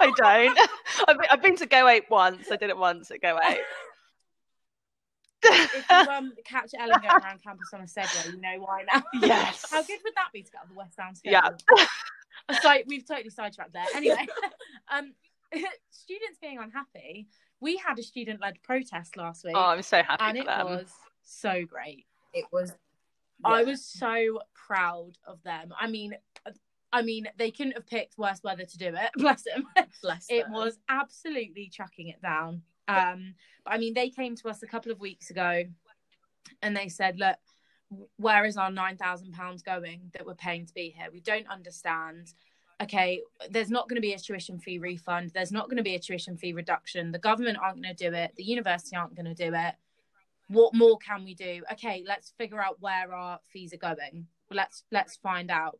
I 0.00 0.12
don't. 0.16 0.58
I've 1.08 1.18
been, 1.18 1.26
I've 1.30 1.42
been 1.42 1.56
to 1.56 1.66
Go 1.66 1.88
Ape 1.88 2.08
once. 2.10 2.50
I 2.50 2.56
did 2.56 2.70
it 2.70 2.76
once 2.76 3.10
at 3.10 3.20
Go 3.20 3.38
Ape. 3.48 3.58
if 5.42 5.90
you 5.90 5.96
um, 5.96 6.32
catch 6.44 6.70
Ellen 6.78 6.98
going 7.00 7.22
around 7.22 7.42
campus 7.42 7.68
on 7.72 7.80
a 7.80 7.84
Segway, 7.84 8.32
you 8.32 8.40
know 8.40 8.58
why 8.58 8.84
now. 8.92 9.02
Yes. 9.20 9.70
How 9.70 9.82
good 9.82 10.00
would 10.02 10.14
that 10.16 10.28
be 10.32 10.42
to 10.42 10.50
get 10.50 10.58
out 10.58 10.64
of 10.64 10.70
the 10.70 10.76
West 10.76 10.96
Down 10.96 11.12
Yeah. 11.24 11.50
So 12.62 12.74
we've 12.86 13.06
totally 13.06 13.30
sidetracked 13.30 13.72
there. 13.72 13.84
Anyway, 13.94 14.26
um, 14.92 15.12
students 15.90 16.38
being 16.40 16.58
unhappy. 16.58 17.26
We 17.60 17.76
had 17.76 17.98
a 17.98 18.02
student-led 18.02 18.62
protest 18.62 19.16
last 19.16 19.44
week, 19.44 19.54
Oh, 19.56 19.66
I'm 19.66 19.82
so 19.82 20.02
happy 20.02 20.22
and 20.24 20.36
for 20.36 20.42
it 20.42 20.46
them. 20.46 20.66
was 20.66 20.92
so 21.22 21.64
great. 21.64 22.06
It 22.32 22.44
was. 22.52 22.72
I 23.44 23.64
was 23.64 23.84
so 23.84 24.40
proud 24.54 25.12
of 25.26 25.42
them. 25.42 25.72
I 25.78 25.88
mean, 25.88 26.14
I 26.92 27.02
mean, 27.02 27.28
they 27.36 27.50
couldn't 27.50 27.72
have 27.74 27.86
picked 27.86 28.16
worse 28.16 28.42
weather 28.42 28.64
to 28.64 28.78
do 28.78 28.88
it. 28.88 29.10
Bless 29.16 29.42
them. 29.42 29.64
Bless 30.02 30.26
them. 30.28 30.36
it 30.38 30.42
them. 30.44 30.52
was 30.52 30.78
absolutely 30.88 31.68
chucking 31.68 32.08
it 32.08 32.22
down. 32.22 32.62
Um, 32.88 33.34
but 33.64 33.74
I 33.74 33.78
mean, 33.78 33.94
they 33.94 34.08
came 34.10 34.36
to 34.36 34.48
us 34.48 34.62
a 34.62 34.66
couple 34.66 34.92
of 34.92 35.00
weeks 35.00 35.30
ago, 35.30 35.64
and 36.62 36.76
they 36.76 36.88
said, 36.88 37.18
"Look, 37.18 37.36
where 38.16 38.44
is 38.44 38.56
our 38.56 38.70
nine 38.70 38.96
thousand 38.96 39.32
pounds 39.32 39.62
going 39.62 40.10
that 40.14 40.26
we're 40.26 40.34
paying 40.34 40.66
to 40.66 40.74
be 40.74 40.94
here? 40.96 41.08
We 41.12 41.20
don't 41.20 41.48
understand." 41.48 42.32
Okay, 42.82 43.22
there's 43.48 43.70
not 43.70 43.88
going 43.88 43.96
to 43.96 44.02
be 44.02 44.12
a 44.12 44.18
tuition 44.18 44.58
fee 44.58 44.78
refund. 44.78 45.30
There's 45.32 45.52
not 45.52 45.64
going 45.64 45.78
to 45.78 45.82
be 45.82 45.94
a 45.94 45.98
tuition 45.98 46.36
fee 46.36 46.52
reduction. 46.52 47.10
The 47.10 47.18
government 47.18 47.56
aren't 47.56 47.82
going 47.82 47.96
to 47.96 48.10
do 48.10 48.14
it. 48.14 48.32
The 48.36 48.44
university 48.44 48.94
aren't 48.96 49.14
going 49.14 49.34
to 49.34 49.34
do 49.34 49.54
it. 49.54 49.74
What 50.48 50.74
more 50.74 50.98
can 50.98 51.24
we 51.24 51.34
do? 51.34 51.62
Okay, 51.72 52.04
let's 52.06 52.34
figure 52.36 52.62
out 52.62 52.76
where 52.80 53.14
our 53.14 53.40
fees 53.50 53.72
are 53.72 53.78
going. 53.78 54.26
Let's 54.50 54.84
let's 54.92 55.16
find 55.16 55.50
out 55.50 55.78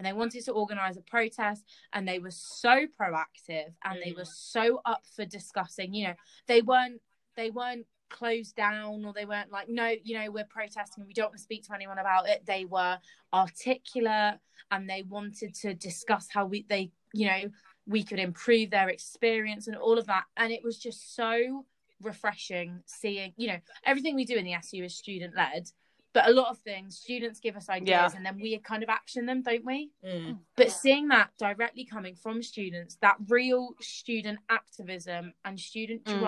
and 0.00 0.06
they 0.06 0.14
wanted 0.14 0.42
to 0.46 0.52
organize 0.52 0.96
a 0.96 1.02
protest 1.02 1.62
and 1.92 2.08
they 2.08 2.18
were 2.18 2.30
so 2.30 2.86
proactive 2.98 3.74
and 3.84 3.98
they 4.02 4.12
mm. 4.12 4.16
were 4.16 4.24
so 4.24 4.80
up 4.86 5.02
for 5.14 5.26
discussing 5.26 5.92
you 5.92 6.08
know 6.08 6.14
they 6.46 6.62
weren't 6.62 7.02
they 7.36 7.50
weren't 7.50 7.84
closed 8.10 8.54
down 8.56 9.04
or 9.04 9.12
they 9.12 9.24
weren't 9.24 9.50
like 9.52 9.68
no 9.68 9.94
you 10.02 10.18
know 10.18 10.30
we're 10.30 10.44
protesting 10.44 11.02
and 11.02 11.06
we 11.06 11.14
don't 11.14 11.26
want 11.26 11.36
to 11.36 11.42
speak 11.42 11.64
to 11.66 11.74
anyone 11.74 11.98
about 11.98 12.28
it 12.28 12.44
they 12.46 12.64
were 12.64 12.98
articulate 13.32 14.34
and 14.70 14.88
they 14.88 15.02
wanted 15.02 15.54
to 15.54 15.74
discuss 15.74 16.28
how 16.32 16.44
we 16.44 16.64
they 16.68 16.90
you 17.12 17.26
know 17.26 17.42
we 17.86 18.02
could 18.02 18.18
improve 18.18 18.70
their 18.70 18.88
experience 18.88 19.66
and 19.66 19.76
all 19.76 19.98
of 19.98 20.06
that 20.06 20.24
and 20.36 20.52
it 20.52 20.62
was 20.62 20.78
just 20.78 21.14
so 21.16 21.64
refreshing 22.02 22.80
seeing 22.86 23.32
you 23.36 23.48
know 23.48 23.58
everything 23.84 24.14
we 24.14 24.24
do 24.24 24.36
in 24.36 24.44
the 24.44 24.54
SU 24.54 24.82
is 24.84 24.94
student 24.96 25.34
led 25.36 25.70
but 26.12 26.28
a 26.28 26.32
lot 26.32 26.48
of 26.50 26.58
things 26.58 26.96
students 26.98 27.38
give 27.40 27.56
us 27.56 27.68
ideas 27.68 28.12
Yeah. 28.12 28.16
and 28.16 28.26
then 28.26 28.36
we 28.40 28.58
kind 28.58 28.82
of 28.82 28.88
action 28.88 29.26
them 29.26 29.42
don't 29.42 29.64
we 29.64 29.90
Mm. 30.04 30.38
but 30.56 30.70
seeing 30.70 31.08
that 31.08 31.30
directly 31.38 31.84
coming 31.84 32.14
from 32.14 32.42
students 32.42 32.96
that 33.02 33.16
real 33.28 33.74
student 33.80 34.38
activism 34.48 35.32
and 35.44 35.58
student 35.58 36.04
Mm. 36.04 36.20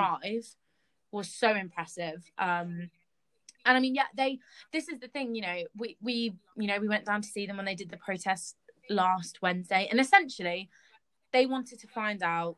Was 1.12 1.28
so 1.28 1.50
impressive 1.54 2.22
um 2.38 2.90
and 3.64 3.76
i 3.76 3.80
mean 3.80 3.94
yeah 3.94 4.06
they 4.16 4.38
this 4.72 4.88
is 4.88 4.98
the 4.98 5.08
thing 5.08 5.34
you 5.34 5.42
know 5.42 5.58
we 5.76 5.96
we 6.02 6.34
you 6.56 6.66
know 6.66 6.78
we 6.80 6.88
went 6.88 7.04
down 7.04 7.20
to 7.22 7.28
see 7.28 7.46
them 7.46 7.56
when 7.56 7.66
they 7.66 7.74
did 7.74 7.90
the 7.90 7.96
protest 7.96 8.56
last 8.90 9.40
wednesday 9.42 9.86
and 9.90 10.00
essentially 10.00 10.68
they 11.32 11.46
wanted 11.46 11.78
to 11.78 11.86
find 11.86 12.22
out 12.22 12.56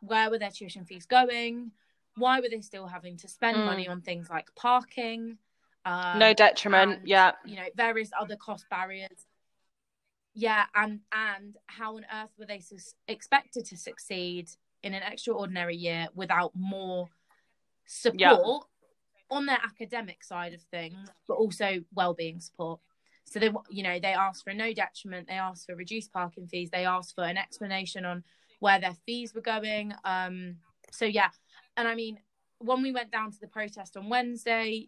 where 0.00 0.30
were 0.30 0.38
their 0.38 0.50
tuition 0.50 0.84
fees 0.84 1.04
going 1.06 1.70
why 2.16 2.40
were 2.40 2.48
they 2.48 2.60
still 2.60 2.86
having 2.86 3.16
to 3.16 3.28
spend 3.28 3.56
Mm. 3.56 3.66
money 3.66 3.88
on 3.88 4.00
things 4.00 4.28
like 4.30 4.46
parking 4.54 5.38
um, 5.84 6.18
no 6.18 6.32
detriment. 6.32 6.92
and- 7.00 7.08
yeah. 7.08 7.32
you 7.44 7.56
know 7.56 7.66
various 7.76 8.10
other 8.18 8.36
cost 8.36 8.64
barriers 8.70 9.26
yeah 10.34 10.64
and 10.74 11.00
and 11.12 11.56
how 11.66 11.96
on 11.96 12.06
earth 12.14 12.30
were 12.38 12.46
they 12.46 12.60
sus- 12.60 12.94
expected 13.08 13.64
to 13.66 13.76
succeed 13.76 14.48
in 14.82 14.94
an 14.94 15.02
extraordinary 15.02 15.76
year 15.76 16.06
without 16.14 16.52
more 16.54 17.08
support 17.86 18.18
Yeah. 18.20 18.58
on 19.30 19.46
their 19.46 19.58
academic 19.64 20.22
side 20.24 20.52
of 20.54 20.62
things 20.62 21.08
but 21.26 21.34
also 21.34 21.80
well-being 21.94 22.40
support 22.40 22.80
so 23.24 23.38
they 23.38 23.50
you 23.70 23.82
know 23.82 23.98
they 24.00 24.12
asked 24.12 24.44
for 24.44 24.52
no 24.52 24.72
detriment 24.72 25.28
they 25.28 25.34
asked 25.34 25.66
for 25.66 25.74
reduced 25.76 26.12
parking 26.12 26.46
fees 26.46 26.70
they 26.70 26.84
asked 26.84 27.14
for 27.14 27.24
an 27.24 27.36
explanation 27.38 28.04
on 28.04 28.22
where 28.60 28.80
their 28.80 28.94
fees 29.06 29.34
were 29.34 29.40
going 29.40 29.92
um 30.04 30.56
so 30.90 31.04
yeah 31.04 31.28
and 31.76 31.86
i 31.88 31.94
mean 31.94 32.18
when 32.58 32.82
we 32.82 32.92
went 32.92 33.10
down 33.10 33.30
to 33.30 33.40
the 33.40 33.46
protest 33.48 33.96
on 33.96 34.08
wednesday 34.08 34.86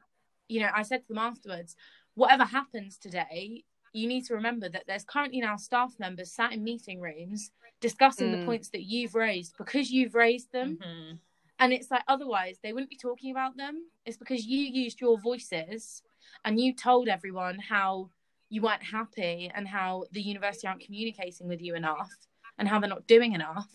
you 0.48 0.60
know 0.60 0.68
i 0.74 0.82
said 0.82 1.00
to 1.02 1.08
them 1.08 1.18
afterwards 1.18 1.74
whatever 2.14 2.44
happens 2.44 2.98
today 2.98 3.64
you 3.92 4.08
need 4.08 4.24
to 4.24 4.34
remember 4.34 4.68
that 4.68 4.84
there's 4.86 5.04
currently 5.04 5.40
now 5.40 5.56
staff 5.56 5.92
members 5.98 6.32
sat 6.32 6.52
in 6.52 6.62
meeting 6.64 7.00
rooms 7.00 7.50
discussing 7.80 8.30
the 8.32 8.38
Mm. 8.38 8.44
points 8.46 8.68
that 8.70 8.82
you've 8.82 9.14
raised 9.14 9.54
because 9.58 9.90
you've 9.90 10.14
raised 10.14 10.50
them 10.52 10.78
Mhm. 10.80 11.18
And 11.58 11.72
it's 11.72 11.90
like 11.90 12.02
otherwise 12.08 12.58
they 12.62 12.72
wouldn't 12.72 12.90
be 12.90 12.96
talking 12.96 13.30
about 13.30 13.56
them 13.56 13.82
it's 14.04 14.16
because 14.16 14.44
you 14.46 14.58
used 14.58 15.00
your 15.00 15.18
voices 15.18 16.02
and 16.44 16.60
you 16.60 16.74
told 16.74 17.08
everyone 17.08 17.58
how 17.58 18.08
you 18.50 18.60
weren't 18.62 18.82
happy 18.82 19.50
and 19.54 19.66
how 19.66 20.04
the 20.12 20.20
university 20.20 20.66
aren't 20.66 20.80
communicating 20.84 21.48
with 21.48 21.60
you 21.60 21.74
enough 21.74 22.10
and 22.58 22.68
how 22.68 22.78
they're 22.78 22.88
not 22.88 23.06
doing 23.06 23.32
enough 23.32 23.68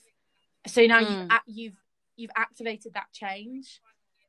so 0.67 0.85
now 0.85 0.99
you've, 0.99 1.09
Mm. 1.09 1.39
you've 1.47 1.77
you've 2.15 2.31
activated 2.35 2.93
that 2.93 3.11
change 3.13 3.81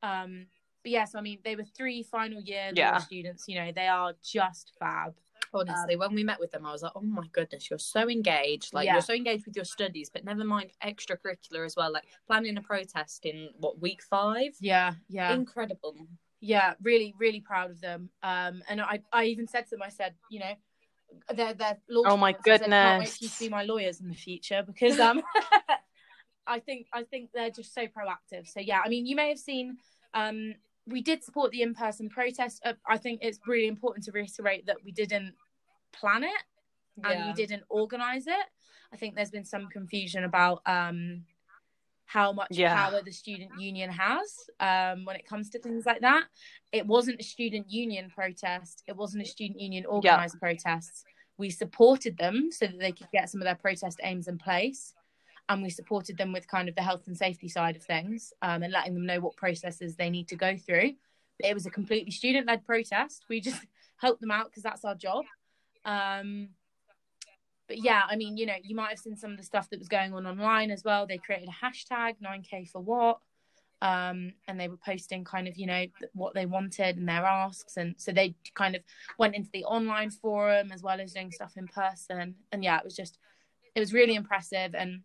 um 0.02 0.46
but 0.82 0.90
yes 0.92 1.00
yeah, 1.00 1.04
so, 1.12 1.18
i 1.18 1.22
mean 1.22 1.38
they 1.44 1.56
were 1.56 1.64
three 1.64 2.02
final 2.02 2.40
year 2.40 2.70
Yeah. 2.74 2.98
students 2.98 3.48
you 3.48 3.56
know 3.56 3.72
they 3.72 3.88
are 3.88 4.14
just 4.22 4.72
fab 4.78 5.14
Honestly, 5.52 5.96
when 5.96 6.14
we 6.14 6.22
met 6.22 6.38
with 6.38 6.50
them, 6.52 6.64
I 6.64 6.72
was 6.72 6.82
like, 6.82 6.92
"Oh 6.94 7.00
my 7.00 7.26
goodness, 7.32 7.68
you're 7.70 7.78
so 7.78 8.08
engaged! 8.08 8.72
Like 8.72 8.86
Yeah. 8.86 8.94
you're 8.94 9.02
so 9.02 9.14
engaged 9.14 9.46
with 9.46 9.56
your 9.56 9.64
studies, 9.64 10.08
but 10.10 10.24
never 10.24 10.44
mind 10.44 10.70
extracurricular 10.84 11.64
as 11.66 11.74
well. 11.76 11.92
Like 11.92 12.04
planning 12.26 12.56
a 12.56 12.62
protest 12.62 13.26
in 13.26 13.50
what 13.58 13.80
week 13.80 14.02
five? 14.02 14.52
yeah 14.60 14.92
yeah 15.08 15.32
Incredible. 15.34 15.96
yeah 16.40 16.74
really 16.82 17.14
really 17.18 17.40
proud 17.40 17.70
of 17.70 17.80
them 17.80 18.10
um 18.22 18.62
and 18.68 18.80
i 18.80 19.00
i 19.12 19.24
even 19.24 19.46
said 19.46 19.64
to 19.64 19.70
them 19.70 19.82
i 19.82 19.88
said 19.88 20.14
you 20.30 20.40
know 20.40 20.52
they're 21.34 21.54
they're 21.54 21.78
law 21.88 22.02
Oh 22.06 22.16
my 22.16 22.32
students. 22.32 22.48
I 22.48 22.56
said, 22.56 22.70
"Can't 22.70 22.98
wait 22.98 23.04
goodness. 23.06 23.22
you 23.22 23.28
to 23.28 23.38
be 23.38 23.48
my 23.48 23.64
lawyers 23.64 24.00
in 24.00 24.08
the 24.08 24.14
future 24.14 24.62
because 24.66 24.98
um 25.00 25.22
i 26.46 26.58
think 26.60 26.86
i 26.92 27.02
think 27.02 27.30
they're 27.34 27.50
just 27.50 27.74
so 27.74 27.82
proactive 27.86 28.46
so 28.48 28.60
yeah 28.60 28.80
i 28.84 28.88
mean 28.88 29.06
you 29.06 29.16
may 29.16 29.28
have 29.28 29.38
seen 29.38 29.76
um 30.14 30.54
we 30.90 31.00
did 31.00 31.22
support 31.24 31.50
the 31.52 31.62
in-person 31.62 32.08
protest 32.08 32.60
uh, 32.64 32.72
i 32.86 32.96
think 32.96 33.20
it's 33.22 33.38
really 33.46 33.68
important 33.68 34.04
to 34.04 34.12
reiterate 34.12 34.66
that 34.66 34.76
we 34.84 34.92
didn't 34.92 35.34
plan 35.92 36.22
it 36.24 36.42
and 37.04 37.26
we 37.26 37.32
didn't 37.32 37.62
organize 37.68 38.26
it 38.26 38.46
i 38.92 38.96
think 38.96 39.14
there's 39.14 39.30
been 39.30 39.44
some 39.44 39.68
confusion 39.68 40.24
about 40.24 40.60
um 40.66 41.24
how 42.06 42.32
much 42.32 42.48
Yeah. 42.50 42.74
power 42.74 43.02
the 43.02 43.12
student 43.12 43.52
union 43.56 43.88
has 43.88 44.34
um, 44.58 45.04
when 45.04 45.14
it 45.14 45.24
comes 45.24 45.48
to 45.50 45.60
things 45.60 45.86
like 45.86 46.00
that. 46.00 46.24
It 46.72 46.84
wasn't 46.84 47.20
a 47.20 47.22
student 47.22 47.70
union 47.70 48.10
protest. 48.10 48.82
It 48.88 48.96
wasn't 48.96 49.22
a 49.22 49.26
student 49.28 49.60
union 49.60 49.86
organized 49.86 50.40
protest. 50.40 51.04
We 51.38 51.50
supported 51.50 52.18
them 52.18 52.50
so 52.50 52.66
that 52.66 52.80
they 52.80 52.90
could 52.90 53.06
get 53.12 53.30
some 53.30 53.40
of 53.40 53.44
their 53.44 53.54
protest 53.54 54.00
aims 54.02 54.26
in 54.26 54.38
place. 54.38 54.92
And 55.50 55.62
we 55.62 55.68
supported 55.68 56.16
them 56.16 56.32
with 56.32 56.46
kind 56.46 56.68
of 56.68 56.76
the 56.76 56.82
health 56.82 57.08
and 57.08 57.16
safety 57.16 57.48
side 57.48 57.74
of 57.74 57.82
things 57.82 58.32
um, 58.40 58.62
and 58.62 58.72
letting 58.72 58.94
them 58.94 59.04
know 59.04 59.18
what 59.18 59.36
processes 59.36 59.96
they 59.96 60.08
need 60.08 60.28
to 60.28 60.36
go 60.36 60.56
through. 60.56 60.92
It 61.40 61.54
was 61.54 61.66
a 61.66 61.70
completely 61.70 62.12
student 62.12 62.46
led 62.46 62.64
protest. 62.64 63.24
We 63.28 63.40
just 63.40 63.60
helped 63.96 64.20
them 64.20 64.30
out 64.30 64.46
because 64.46 64.62
that's 64.62 64.84
our 64.84 64.94
job. 64.94 65.24
Um, 65.84 66.50
but 67.66 67.78
yeah, 67.78 68.02
I 68.08 68.14
mean, 68.14 68.36
you 68.36 68.46
know, 68.46 68.54
you 68.62 68.76
might 68.76 68.90
have 68.90 69.00
seen 69.00 69.16
some 69.16 69.32
of 69.32 69.38
the 69.38 69.42
stuff 69.42 69.68
that 69.70 69.80
was 69.80 69.88
going 69.88 70.14
on 70.14 70.24
online 70.24 70.70
as 70.70 70.84
well. 70.84 71.04
They 71.04 71.18
created 71.18 71.48
a 71.48 71.64
hashtag 71.66 72.14
9K 72.24 72.70
for 72.70 72.80
what? 72.80 73.18
Um, 73.82 74.34
and 74.46 74.60
they 74.60 74.68
were 74.68 74.76
posting 74.76 75.24
kind 75.24 75.48
of, 75.48 75.56
you 75.56 75.66
know, 75.66 75.86
what 76.12 76.32
they 76.32 76.46
wanted 76.46 76.96
and 76.96 77.08
their 77.08 77.24
asks. 77.24 77.76
And 77.76 77.96
so 77.98 78.12
they 78.12 78.36
kind 78.54 78.76
of 78.76 78.82
went 79.18 79.34
into 79.34 79.50
the 79.52 79.64
online 79.64 80.10
forum 80.10 80.70
as 80.70 80.82
well 80.82 81.00
as 81.00 81.12
doing 81.12 81.32
stuff 81.32 81.54
in 81.56 81.66
person. 81.66 82.36
And 82.52 82.62
yeah, 82.62 82.78
it 82.78 82.84
was 82.84 82.94
just, 82.94 83.18
it 83.74 83.80
was 83.80 83.92
really 83.92 84.14
impressive. 84.14 84.74
And 84.76 85.02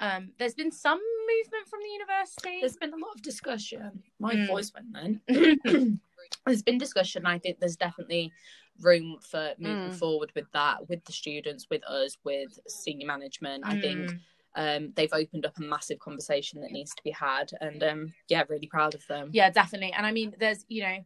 um, 0.00 0.32
there's 0.38 0.54
been 0.54 0.72
some 0.72 0.98
movement 0.98 1.68
from 1.68 1.80
the 1.82 1.88
university. 1.88 2.58
There's 2.60 2.76
been 2.76 2.92
a 2.92 2.96
lot 2.96 3.14
of 3.14 3.22
discussion. 3.22 4.02
My 4.18 4.36
Mm. 4.36 4.46
voice 4.46 4.72
went 4.74 4.92
then. 4.92 5.20
there's 6.46 6.62
been 6.62 6.78
discussion. 6.78 7.26
I 7.26 7.38
think 7.38 7.60
there's 7.60 7.76
definitely 7.76 8.32
room 8.80 9.18
for 9.20 9.54
moving 9.58 9.90
Mm. 9.90 9.98
forward 9.98 10.32
with 10.34 10.50
that, 10.52 10.88
with 10.88 11.04
the 11.04 11.12
students, 11.12 11.66
with 11.70 11.84
us, 11.84 12.16
with 12.24 12.58
senior 12.66 13.06
management. 13.06 13.64
I 13.66 13.76
think 13.76 14.10
Mm. 14.10 14.20
um, 14.54 14.92
they've 14.96 15.12
opened 15.12 15.46
up 15.46 15.56
a 15.58 15.62
massive 15.62 15.98
conversation 15.98 16.60
that 16.62 16.72
needs 16.72 16.94
to 16.94 17.02
be 17.02 17.10
had, 17.10 17.52
and 17.60 17.82
um, 17.82 18.14
yeah, 18.28 18.44
really 18.48 18.66
proud 18.66 18.94
of 18.94 19.06
them. 19.06 19.30
yeah 19.32 19.48
definitely 19.50 19.92
and 19.92 20.04
i 20.04 20.12
mean 20.12 20.34
there's 20.38 20.64
you 20.68 20.82
know 20.82 20.98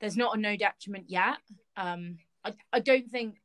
there's 0.00 0.16
not 0.16 0.36
a 0.36 0.40
no 0.40 0.56
detriment 0.56 1.04
yet 1.10 1.36
um 1.76 2.16
i, 2.44 2.54
I 2.72 2.80
don't 2.80 3.10
think 3.10 3.40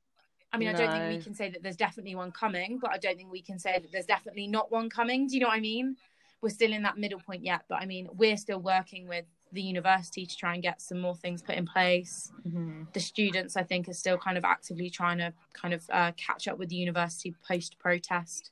i 0.55 0.57
mean 0.57 0.69
i 0.69 0.73
don't 0.73 0.91
think 0.91 1.17
we 1.17 1.23
can 1.23 1.33
say 1.35 1.49
that 1.49 1.61
there's 1.61 1.75
definitely 1.75 2.15
one 2.15 2.31
coming 2.31 2.79
but 2.81 2.91
i 2.91 2.97
don't 2.97 3.17
think 3.17 3.31
we 3.31 3.41
can 3.41 3.59
say 3.59 3.73
that 3.79 3.91
there's 3.91 4.05
definitely 4.05 4.47
not 4.47 4.71
one 4.71 4.89
coming. 4.89 5.27
Do 5.27 5.35
you 5.35 5.41
know 5.41 5.47
what 5.47 5.57
i 5.57 5.59
mean? 5.59 5.95
We're 6.41 6.49
still 6.49 6.73
in 6.73 6.83
that 6.83 6.97
middle 6.97 7.19
point 7.19 7.43
yet 7.43 7.61
but 7.69 7.75
i 7.81 7.85
mean 7.85 8.07
we're 8.13 8.37
still 8.37 8.59
working 8.59 9.07
with 9.07 9.25
the 9.51 9.61
university 9.61 10.25
to 10.25 10.35
try 10.35 10.53
and 10.53 10.63
get 10.63 10.81
some 10.81 10.99
more 10.99 11.15
things 11.15 11.41
put 11.41 11.55
in 11.55 11.65
place. 11.65 12.31
Mhm. 12.47 12.91
the 12.93 12.99
students 12.99 13.55
i 13.57 13.63
think 13.63 13.87
are 13.89 13.93
still 13.93 14.17
kind 14.17 14.37
of 14.37 14.45
actively 14.45 14.89
trying 14.89 15.17
to 15.17 15.33
kind 15.53 15.73
of 15.73 15.81
uh, 15.91 16.11
catch 16.27 16.47
up 16.47 16.57
with 16.57 16.69
the 16.69 16.75
university 16.75 17.35
post 17.47 17.77
protest 17.79 18.51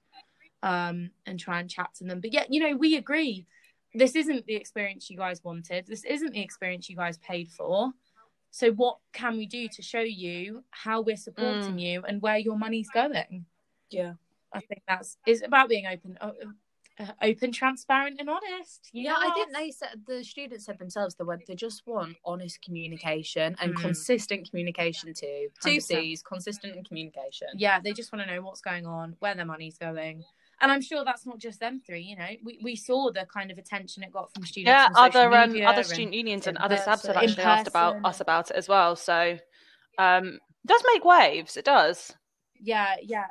um, 0.64 1.12
and 1.26 1.40
try 1.40 1.60
and 1.60 1.70
chat 1.70 1.90
to 1.96 2.04
them. 2.06 2.20
But 2.22 2.34
yeah 2.34 2.46
you 2.50 2.60
know 2.64 2.76
we 2.76 2.96
agree. 2.96 3.46
This 3.96 4.16
isn't 4.16 4.48
the 4.48 4.56
experience 4.56 5.10
you 5.12 5.18
guys 5.18 5.44
wanted. 5.44 5.86
This 5.86 6.04
isn't 6.04 6.34
the 6.34 6.42
experience 6.42 6.90
you 6.90 6.96
guys 6.96 7.18
paid 7.20 7.52
for 7.52 7.92
so 8.56 8.72
what 8.72 8.98
can 9.14 9.36
we 9.36 9.48
do 9.48 9.68
to 9.68 9.82
show 9.82 10.02
you 10.02 10.64
how 10.70 11.02
we're 11.02 11.18
supporting 11.18 11.76
Mm. 11.78 11.82
you 11.82 12.04
and 12.08 12.22
where 12.22 12.38
your 12.38 12.58
money's 12.58 12.90
going 12.90 13.46
Yeah. 13.90 14.14
i 14.54 14.60
think 14.60 14.84
that's 14.88 15.18
it's 15.26 15.42
about 15.42 15.68
being 15.70 15.88
open 15.88 16.18
uh, 16.22 16.32
uh, 17.00 17.12
open, 17.24 17.52
transparent, 17.52 18.20
and 18.20 18.30
honest. 18.30 18.90
You 18.92 19.06
Yeah, 19.06 19.16
I 19.18 19.32
think 19.32 19.52
they 19.52 19.72
said 19.72 20.04
the 20.06 20.24
students 20.24 20.66
said 20.66 20.78
themselves 20.78 21.16
they 21.16 21.24
went 21.24 21.42
they 21.48 21.56
just 21.56 21.82
want 21.88 22.16
honest 22.24 22.62
communication 22.62 23.56
and 23.60 23.74
Mm. 23.74 23.82
consistent 23.82 24.48
communication 24.48 25.12
too. 25.12 25.50
Two 25.64 25.78
100%. 25.80 25.82
C's, 25.82 26.22
consistent 26.22 26.76
and 26.76 26.88
communication. 26.88 27.48
Yeah, 27.56 27.80
they 27.80 27.94
just 27.94 28.12
want 28.14 28.22
to 28.28 28.32
know 28.32 28.44
what's 28.44 28.62
going 28.62 28.86
on, 28.86 29.16
where 29.20 29.34
their 29.34 29.46
money's 29.46 29.80
going. 29.80 30.24
And 30.62 30.72
I'm 30.72 30.82
sure 30.82 31.04
that's 31.04 31.26
not 31.26 31.40
just 31.40 31.60
them 31.60 31.82
three, 31.86 32.02
you 32.02 32.16
know. 32.16 32.30
We, 32.44 32.60
we 32.64 32.76
saw 32.76 33.12
the 33.12 33.26
kind 33.26 33.52
of 33.52 33.58
attention 33.58 34.04
it 34.04 34.12
got 34.12 34.34
from 34.34 34.46
students. 34.46 34.70
Yeah, 34.70 34.88
on 34.96 35.12
social 35.12 35.22
other 35.22 35.36
um, 35.38 35.66
other 35.66 35.84
student 35.84 36.14
unions 36.14 36.48
and 36.48 36.58
in 36.58 36.64
other 36.64 36.78
subs 36.78 37.06
have 37.08 37.18
actually 37.18 37.44
asked 37.44 37.68
about 37.68 37.98
us 38.06 38.22
about 38.22 38.50
it 38.52 38.56
as 38.56 38.70
well. 38.70 38.96
So 38.96 39.38
um, 39.98 40.26
it 40.26 40.68
does 40.68 40.84
make 40.94 41.04
waves. 41.04 41.58
It 41.58 41.66
does. 41.66 42.16
yeah 42.62 42.96
yeah 43.02 43.26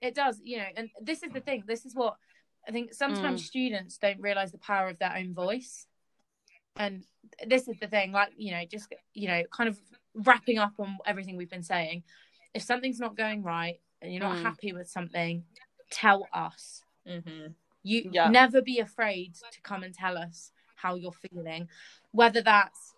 it 0.00 0.14
does 0.14 0.40
you 0.44 0.58
know 0.58 0.66
and 0.76 0.88
this 1.02 1.22
is 1.22 1.32
the 1.32 1.40
thing 1.40 1.64
this 1.66 1.84
is 1.86 1.94
what 1.94 2.16
i 2.68 2.70
think 2.70 2.92
sometimes 2.92 3.42
Mm. 3.42 3.46
students 3.46 3.98
don't 3.98 4.20
realize 4.20 4.52
the 4.52 4.58
power 4.58 4.88
of 4.88 4.98
their 4.98 5.14
own 5.16 5.32
voice 5.34 5.86
and 6.76 7.04
this 7.46 7.66
is 7.68 7.76
the 7.80 7.86
thing 7.88 8.12
like 8.12 8.30
you 8.36 8.52
know 8.52 8.62
just 8.70 8.92
you 9.14 9.26
know 9.28 9.42
kind 9.50 9.68
of 9.68 9.78
wrapping 10.14 10.58
up 10.58 10.72
on 10.78 10.98
everything 11.06 11.36
we've 11.36 11.50
been 11.50 11.62
saying 11.62 12.02
if 12.54 12.62
something's 12.62 13.00
not 13.00 13.16
going 13.16 13.42
right 13.42 13.80
and 14.02 14.12
you're 14.12 14.22
not 14.22 14.36
Mm. 14.36 14.42
happy 14.42 14.72
with 14.72 14.88
something 14.88 15.44
tell 15.90 16.28
us 16.32 16.82
Mm-hmm. 17.06 17.52
you 17.84 18.10
Yeah. 18.12 18.28
never 18.30 18.60
be 18.60 18.80
afraid 18.80 19.34
to 19.52 19.60
come 19.62 19.84
and 19.84 19.94
tell 19.94 20.18
us 20.18 20.50
how 20.74 20.96
you're 20.96 21.12
feeling 21.12 21.68
whether 22.10 22.42
that's 22.42 22.94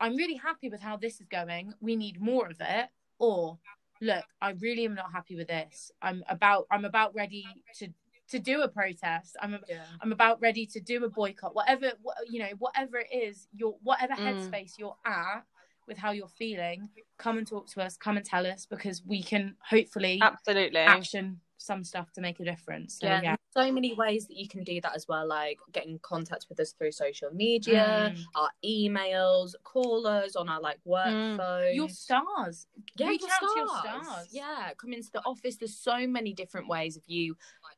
i'm 0.00 0.16
really 0.16 0.34
happy 0.34 0.68
with 0.68 0.80
how 0.80 0.96
this 0.96 1.20
is 1.20 1.26
going 1.28 1.72
we 1.80 1.94
need 1.94 2.20
more 2.20 2.48
of 2.48 2.56
it 2.60 2.88
or 3.18 3.58
look 4.00 4.24
i 4.40 4.50
really 4.60 4.84
am 4.84 4.94
not 4.94 5.12
happy 5.12 5.36
with 5.36 5.46
this 5.48 5.92
i'm 6.02 6.24
about 6.28 6.66
i'm 6.72 6.84
about 6.84 7.14
ready 7.14 7.46
to 7.74 7.88
to 8.28 8.38
do 8.40 8.62
a 8.62 8.68
protest 8.68 9.36
i'm 9.40 9.58
Yeah. 9.68 9.84
i'm 10.00 10.10
about 10.12 10.40
ready 10.40 10.66
to 10.66 10.80
do 10.80 11.04
a 11.04 11.08
boycott 11.08 11.54
whatever 11.54 11.92
wha- 12.02 12.14
you 12.28 12.40
know 12.40 12.50
whatever 12.58 12.98
it 12.98 13.12
is 13.12 13.46
your 13.54 13.76
whatever 13.84 14.14
Mm. 14.14 14.24
headspace 14.50 14.72
you're 14.78 14.96
at 15.06 15.44
with 15.86 15.98
how 15.98 16.10
you're 16.12 16.28
feeling 16.28 16.88
come 17.18 17.38
and 17.38 17.46
talk 17.46 17.66
to 17.68 17.80
us 17.82 17.96
come 17.96 18.16
and 18.16 18.26
tell 18.26 18.46
us 18.46 18.66
because 18.66 19.02
we 19.04 19.22
can 19.22 19.54
hopefully 19.64 20.18
Absolutely. 20.22 20.80
action 20.80 21.40
some 21.58 21.84
stuff 21.84 22.10
to 22.12 22.20
make 22.20 22.40
a 22.40 22.44
difference 22.44 22.98
so 22.98 23.06
yeah, 23.06 23.20
yeah, 23.22 23.36
so 23.54 23.70
many 23.70 23.94
ways 23.94 24.26
that 24.26 24.36
you 24.36 24.48
can 24.48 24.64
do 24.64 24.80
that 24.80 24.96
as 24.96 25.06
well, 25.06 25.24
like 25.28 25.58
getting 25.70 25.90
in 25.92 25.98
contact 26.00 26.46
with 26.48 26.58
us 26.58 26.72
through 26.72 26.90
social 26.90 27.30
media, 27.32 28.12
Mm. 28.16 28.24
our 28.34 28.50
emails, 28.64 29.54
call 29.62 30.04
us 30.06 30.34
on 30.34 30.48
our 30.48 30.60
like 30.60 30.78
work 30.84 31.06
Mm. 31.06 31.36
phones. 31.36 31.76
your 31.76 31.88
stars 31.88 32.66
yeah, 32.96 33.06
reach 33.08 33.20
your 33.20 33.30
out 33.30 33.38
to 33.52 33.58
your 33.60 33.68
stars. 33.68 34.06
stars. 34.06 34.28
Yeah, 34.32 34.72
come 34.76 34.92
into 34.92 35.10
the 35.12 35.22
office. 35.24 35.56
There's 35.56 35.76
so 35.76 36.04
many 36.06 36.32
different 36.32 36.66
ways 36.66 36.96
of 36.96 37.04
you 37.06 37.36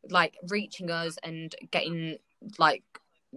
like 0.09 0.39
reaching 0.49 0.91
us 0.91 1.19
and 1.23 1.55
getting 1.71 2.17
like 2.59 2.85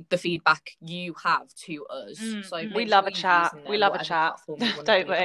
the 0.09 0.17
feedback 0.17 0.71
you 0.81 1.13
have 1.23 1.47
to 1.65 1.85
us. 1.87 2.19
Mm, 2.19 2.45
so 2.45 2.57
mm. 2.57 2.75
We 2.75 2.85
love 2.85 3.07
a 3.07 3.11
chat. 3.11 3.53
We 3.67 3.77
love 3.77 3.95
a 3.95 4.03
chat. 4.03 4.35
platform 4.45 4.61
you 4.61 4.67
wanna 4.71 4.83
Don't 4.83 5.07
we? 5.09 5.15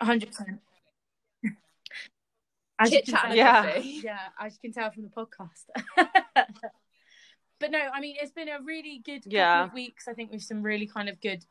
on. 0.00 0.06
hundred 0.06 0.28
percent. 0.28 0.60
As 2.78 2.90
you 2.92 2.98
Chit 2.98 3.04
can 3.06 3.14
chat 3.14 3.22
tell- 3.26 3.36
Yeah. 3.36 3.76
yeah, 3.78 4.18
as 4.40 4.52
you 4.54 4.58
can 4.70 4.72
tell 4.72 4.90
from 4.90 5.02
the 5.04 5.08
podcast. 5.08 5.64
but 7.60 7.70
no, 7.70 7.78
I 7.94 8.00
mean 8.00 8.16
it's 8.20 8.32
been 8.32 8.48
a 8.48 8.60
really 8.62 9.00
good 9.04 9.20
couple 9.24 9.32
Yeah. 9.32 9.64
of 9.64 9.72
weeks. 9.72 10.08
I 10.08 10.12
think 10.12 10.30
with 10.32 10.42
some 10.42 10.62
really 10.62 10.86
kind 10.86 11.08
of 11.08 11.20
good 11.20 11.44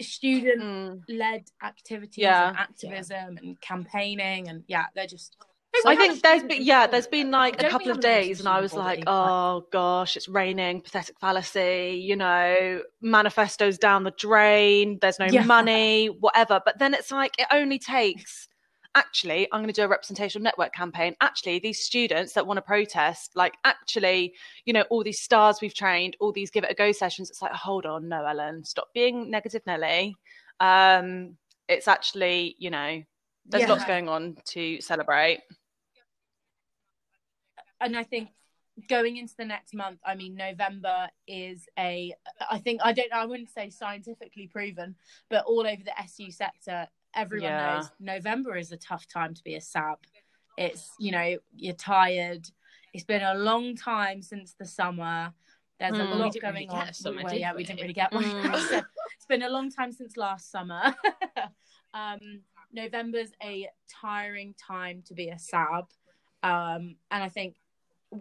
student 0.00 0.62
Mm. 0.62 1.02
led 1.08 1.44
activities 1.62 2.18
Yeah. 2.18 2.48
and 2.48 2.56
activism 2.58 3.38
and 3.38 3.60
campaigning 3.60 4.48
and 4.48 4.64
yeah, 4.66 4.86
they're 4.94 5.06
just 5.06 5.36
I 5.84 5.96
think 5.96 6.22
there's 6.22 6.42
been 6.44 6.62
yeah, 6.62 6.86
there's 6.86 7.06
been 7.06 7.30
like 7.30 7.60
a 7.62 7.68
couple 7.68 7.90
of 7.90 8.00
days, 8.00 8.40
and 8.40 8.48
I 8.48 8.60
was 8.60 8.72
like, 8.72 9.02
oh 9.06 9.64
gosh, 9.72 10.16
it's 10.16 10.28
raining, 10.28 10.80
pathetic 10.80 11.18
fallacy, 11.20 12.00
you 12.02 12.16
know, 12.16 12.82
manifestos 13.00 13.78
down 13.78 14.04
the 14.04 14.12
drain, 14.12 14.98
there's 15.00 15.18
no 15.18 15.26
Yeah. 15.26 15.42
money, 15.44 16.06
whatever. 16.06 16.60
But 16.64 16.78
then 16.78 16.94
it's 16.94 17.10
like 17.10 17.32
it 17.38 17.46
only 17.50 17.78
takes. 17.78 18.48
Actually, 18.94 19.46
I'm 19.52 19.60
going 19.60 19.68
to 19.68 19.78
do 19.78 19.84
a 19.84 19.88
representational 19.88 20.42
network 20.42 20.72
campaign. 20.72 21.14
Actually, 21.20 21.58
these 21.58 21.80
students 21.80 22.32
that 22.32 22.46
want 22.46 22.56
to 22.56 22.62
protest, 22.62 23.32
like, 23.34 23.52
actually, 23.62 24.32
you 24.64 24.72
know, 24.72 24.84
all 24.88 25.04
these 25.04 25.20
stars 25.20 25.58
we've 25.60 25.74
trained, 25.74 26.16
all 26.18 26.32
these 26.32 26.50
give 26.50 26.64
it 26.64 26.70
a 26.70 26.74
go 26.74 26.92
sessions. 26.92 27.28
It's 27.28 27.42
like, 27.42 27.52
hold 27.52 27.84
on, 27.84 28.08
no, 28.08 28.24
Ellen, 28.24 28.64
stop 28.64 28.88
being 28.94 29.30
negative, 29.30 29.60
Nelly. 29.66 30.16
Um, 30.60 31.36
it's 31.68 31.88
actually, 31.88 32.56
you 32.58 32.70
know, 32.70 33.02
there's 33.44 33.64
Yeah. 33.64 33.68
lots 33.68 33.84
going 33.84 34.08
on 34.08 34.38
to 34.46 34.80
celebrate. 34.80 35.40
And 37.80 37.96
I 37.96 38.02
think 38.04 38.30
going 38.88 39.16
into 39.16 39.34
the 39.38 39.44
next 39.44 39.74
month, 39.74 40.00
I 40.04 40.14
mean, 40.14 40.34
November 40.34 41.08
is 41.26 41.66
a, 41.78 42.14
I 42.50 42.58
think, 42.58 42.80
I 42.84 42.92
don't, 42.92 43.12
I 43.12 43.24
wouldn't 43.24 43.50
say 43.50 43.70
scientifically 43.70 44.48
proven, 44.48 44.94
but 45.30 45.44
all 45.46 45.60
over 45.66 45.82
the 45.82 45.98
SU 46.02 46.30
sector, 46.30 46.86
everyone 47.14 47.50
Yeah. 47.50 47.74
knows 47.76 47.90
November 48.00 48.56
is 48.56 48.72
a 48.72 48.76
tough 48.76 49.06
time 49.08 49.34
to 49.34 49.42
be 49.42 49.54
a 49.54 49.60
SAB. 49.60 49.98
It's, 50.58 50.90
you 50.98 51.10
know, 51.12 51.36
you're 51.54 51.74
tired. 51.74 52.46
It's 52.92 53.04
been 53.04 53.22
a 53.22 53.34
long 53.34 53.76
time 53.76 54.20
since 54.22 54.54
the 54.58 54.64
summer. 54.66 55.32
There's 55.78 55.98
a 55.98 56.02
Mm. 56.02 56.12
We 56.12 56.18
lot 56.18 56.34
going 56.40 56.54
really 56.54 56.68
on. 56.68 56.92
summer, 56.94 57.22
well, 57.24 57.34
yeah, 57.34 57.52
we 57.52 57.58
we? 57.58 57.64
didn't 57.64 57.80
really 57.82 57.92
get 57.92 58.12
one. 58.12 58.24
Mm. 58.24 58.84
It's 59.16 59.26
been 59.26 59.42
a 59.42 59.48
long 59.50 59.70
time 59.70 59.92
since 59.92 60.16
last 60.16 60.50
summer. 60.50 60.94
um, 61.94 62.20
November's 62.72 63.30
a 63.42 63.68
tiring 63.88 64.54
time 64.54 65.02
to 65.06 65.14
be 65.14 65.28
a 65.30 65.38
SAB. 65.38 65.86
Um, 66.42 66.96
and 67.10 67.22
I 67.24 67.28
think 67.28 67.56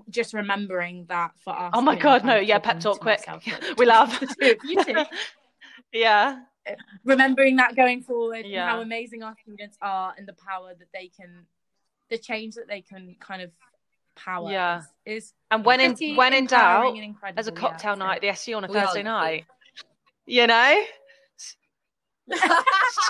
just 0.10 0.34
remembering 0.34 1.06
that 1.10 1.32
for 1.44 1.58
us. 1.58 1.72
Oh 1.74 1.82
my 1.82 1.96
god, 1.96 2.24
no, 2.26 2.38
yeah, 2.38 2.60
pep 2.60 2.80
talk 2.80 3.00
quick. 3.00 3.22
we 3.78 3.86
love. 3.86 4.18
the 4.20 4.28
two 4.28 4.52
of 4.52 4.58
you 4.64 4.84
two. 4.84 5.04
yeah. 5.94 6.40
remembering 7.04 7.58
that 7.58 7.76
going 7.76 8.02
forward 8.02 8.46
Yeah. 8.46 8.70
how 8.70 8.82
amazing 8.82 9.24
our 9.24 9.36
students 9.42 9.78
are 9.82 10.14
and 10.18 10.28
the 10.28 10.34
power 10.34 10.74
that 10.78 10.88
they 10.94 11.08
can 11.16 11.46
the 12.10 12.18
change 12.18 12.56
that 12.56 12.68
they 12.68 12.82
can 12.82 13.16
kind 13.20 13.42
of 13.42 13.52
power 14.16 14.52
Yeah. 14.52 14.82
is, 15.06 15.24
is 15.26 15.34
And 15.52 15.66
when 15.66 15.80
in 15.80 16.16
when 16.16 16.34
in 16.34 16.46
doubt, 16.46 16.96
there's 17.36 17.48
a 17.48 17.52
yeah, 17.52 17.58
cocktail 17.60 17.96
so- 17.96 18.00
night 18.00 18.16
at 18.16 18.22
the 18.22 18.30
SU 18.30 18.54
on 18.56 18.64
a 18.64 18.68
Thursday 18.68 19.04
night. 19.04 19.46
You 20.26 20.48
know? 20.48 20.84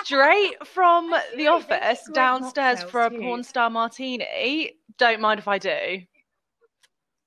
Straight 0.04 0.67
from 0.67 1.13
the 1.38 1.48
office 1.48 2.02
downstairs 2.13 2.84
for 2.84 3.02
a 3.02 3.10
porn 3.10 3.43
star 3.43 3.69
martini. 3.69 4.74
Don't 4.98 5.21
mind 5.21 5.39
if 5.39 5.48
I 5.48 5.58
do. 5.58 6.02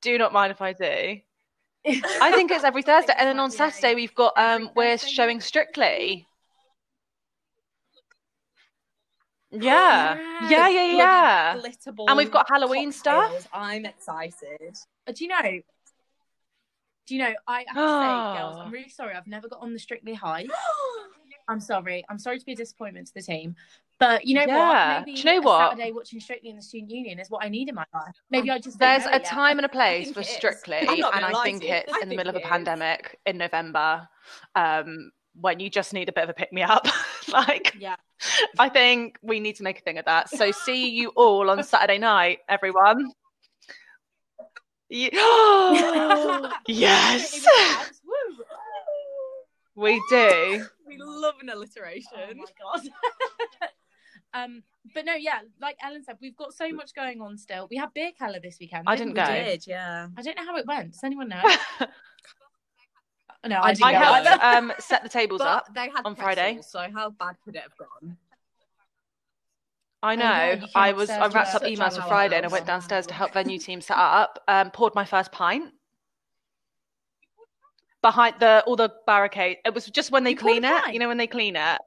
Do 0.01 0.17
not 0.19 0.33
mind 0.33 0.51
if 0.53 0.61
I 0.61 0.73
do. 0.73 1.19
I 2.21 2.33
think 2.33 2.51
it's 2.51 2.65
every 2.65 2.83
Thursday. 2.83 3.15
And 3.17 3.29
then 3.29 3.39
on 3.39 3.51
Saturday 3.51 3.95
we've 3.95 4.15
got 4.15 4.33
um 4.37 4.71
we're 4.75 4.99
showing. 4.99 5.41
Strictly. 5.41 6.27
Yeah. 9.51 10.19
Yeah. 10.43 10.51
Yeah, 10.51 10.69
yeah, 10.69 10.85
yeah. 11.55 11.63
And 12.07 12.19
we've 12.19 12.31
got 12.31 12.47
Halloween 12.51 12.93
stuff. 12.93 13.49
I'm 13.51 13.87
excited. 13.87 14.77
Uh, 15.07 15.13
do 15.13 15.25
you 15.25 15.31
know 15.31 15.61
do 17.09 17.15
you 17.15 17.23
know 17.23 17.33
i 17.47 17.65
have 17.67 17.75
to 17.75 18.35
say 18.35 18.39
girls 18.39 18.59
i'm 18.61 18.71
really 18.71 18.91
sorry 18.91 19.15
i've 19.15 19.27
never 19.27 19.49
got 19.49 19.61
on 19.61 19.73
the 19.73 19.79
strictly 19.79 20.13
high 20.13 20.47
i'm 21.49 21.61
sorry 21.61 22.05
i'm 22.11 22.19
sorry 22.19 22.39
to 22.39 22.45
be 22.45 22.53
a 22.53 22.57
disappointment 22.57 23.07
to 23.07 23.15
the 23.15 23.23
team 23.23 23.57
but 23.99 24.25
you 24.27 24.35
know 24.35 24.45
Yeah. 24.47 24.69
what 24.99 25.07
maybe 25.07 25.21
Do 25.21 25.29
you 25.29 25.35
know 25.35 25.41
a 25.41 25.45
what? 25.45 25.71
saturday 25.73 25.93
watching 25.93 26.21
strictly 26.21 26.51
in 26.51 26.57
the 26.57 26.63
student 26.63 26.91
union 26.91 27.19
is 27.19 27.31
what 27.31 27.45
i 27.45 27.49
need 27.49 27.69
in 27.69 27.75
my 27.75 27.85
life 27.93 28.15
maybe 28.31 28.51
i 28.51 28.59
just 28.59 28.79
There's 28.79 29.05
a 29.07 29.09
it 29.17 29.23
yet. 29.23 29.25
time 29.25 29.59
and 29.59 29.67
a 29.67 29.69
place 29.69 30.13
for. 30.13 30.23
Strictly, 30.23 30.77
and 30.79 31.05
I 31.25 31.43
think 31.43 31.65
it's 31.65 31.93
I 31.93 32.01
in 32.01 32.09
the 32.09 32.15
think 32.15 32.17
middle 32.19 32.31
of 32.31 32.37
a 32.37 32.39
it 32.39 32.45
is. 32.45 32.49
pandemic 32.49 33.19
in 33.27 33.39
November, 33.39 34.09
um, 34.55 35.11
when 35.41 35.61
you 35.61 35.71
just 35.71 35.93
need 35.93 36.09
a 36.09 36.13
bit 36.13 36.25
of 36.25 36.31
a 36.31 36.35
pick 36.35 36.53
me 36.53 36.63
up. 36.63 36.87
like, 37.33 37.75
yeah 37.79 37.97
I 38.59 38.69
think 38.69 39.17
we 39.23 39.39
need 39.41 39.57
to 39.57 39.63
make 39.63 39.79
a 39.79 39.83
thing 39.83 39.99
of 39.99 40.05
that. 40.07 40.29
So, 40.31 40.51
see 40.51 40.91
you 40.91 41.11
all 41.11 41.51
on 41.51 41.63
Saturday 41.63 41.99
night, 41.99 42.41
everyone. 42.49 43.13
Ye- 44.89 45.11
yes, 46.67 47.33
we 49.77 50.03
do. 50.11 50.67
We 50.87 50.97
love 50.99 51.35
an 51.43 51.51
alliteration. 51.51 52.11
Oh 52.17 52.35
my 52.35 52.45
god. 52.61 52.89
Um, 54.35 54.63
but 54.95 55.05
no, 55.05 55.15
yeah, 55.15 55.41
like 55.61 55.77
Ellen 55.83 56.03
said, 56.05 56.17
we've 56.21 56.37
got 56.37 56.53
so 56.55 56.69
much 56.71 56.95
going 56.95 57.21
on 57.21 57.37
still. 57.37 57.67
We 57.71 57.77
had 57.77 57.93
beer 57.95 58.11
keller 58.19 58.41
this 58.43 58.59
weekend. 58.61 58.85
I 58.87 58.97
didn't 58.97 59.15
didn't 59.15 59.29
we? 59.29 59.39
go. 59.39 59.45
did, 59.45 59.67
yeah. 59.67 60.09
I 60.17 60.23
don't 60.23 60.37
know 60.37 60.45
how 60.47 60.57
it 60.57 60.67
went. 60.67 60.93
Does 60.93 61.05
anyone 61.05 61.29
know? 61.29 61.43
no, 63.47 63.57
I 63.57 63.69
I 63.69 63.73
didn't 63.75 63.85
I 63.85 63.93
go 63.93 63.99
go 63.99 64.29
helped 64.29 64.45
um, 64.45 64.73
set 64.79 65.03
the 65.03 65.09
tables 65.09 65.39
But 65.39 65.49
up. 65.49 65.75
they 65.75 65.89
had 65.89 66.03
on 66.05 66.15
Friday. 66.15 66.59
so 66.63 66.87
how 66.95 67.11
bad 67.11 67.37
could 67.45 67.57
it 67.57 67.63
have 67.63 67.77
gone? 67.77 68.17
I 70.03 70.15
know. 70.15 70.25
yeah, 70.25 70.55
you 70.61 70.67
I 70.75 70.93
was. 70.93 71.11
I 71.11 71.27
wrapped 71.27 71.55
up 71.55 71.63
emails 71.63 71.97
for 71.97 72.03
Friday, 72.03 72.37
and 72.37 72.47
I 72.47 72.49
went 72.49 72.67
downstairs 72.67 73.07
to 73.09 73.15
help 73.15 73.33
venue 73.35 73.59
team 73.59 73.81
set 73.81 73.97
up. 73.97 74.39
Um, 74.47 74.71
poured 74.71 74.95
my 74.95 75.05
first 75.05 75.33
pint 75.33 75.73
behind 78.01 78.37
the 78.39 78.63
all 78.67 78.77
the 78.77 78.93
barricade. 79.07 79.57
It 79.65 79.75
was 79.75 79.87
just 79.87 80.13
when 80.13 80.23
they 80.23 80.31
You 80.31 80.37
clean 80.37 80.65
it. 80.65 80.93
You 80.93 81.01
know 81.01 81.09
when 81.09 81.17
they 81.19 81.27
clean 81.27 81.57
it. 81.57 81.81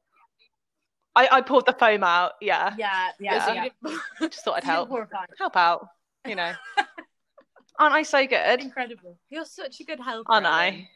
I, 1.16 1.28
I 1.32 1.42
poured 1.42 1.66
the 1.66 1.74
foam 1.74 2.04
out. 2.04 2.34
Yeah, 2.42 2.74
Yeah, 2.78 3.10
yeah, 3.20 3.54
Yeah. 3.54 3.64
yeah. 3.64 3.70
So 3.84 4.00
you 4.22 4.30
just 4.30 4.44
thought 4.46 4.56
I'd 4.58 4.64
help. 4.64 4.90
pour 4.90 5.02
a 5.04 5.08
pint. 5.08 5.30
Help 5.38 5.56
out. 5.58 5.88
You 6.28 6.36
know. 6.36 6.54
Aren't 7.80 7.94
I 7.96 8.04
so 8.04 8.26
good? 8.28 8.62
Incredible. 8.62 9.18
You're 9.30 9.46
such 9.46 9.80
a 9.80 9.84
good 9.84 10.00
helper. 10.00 10.32
Aren't 10.32 10.46
I? 10.46 10.88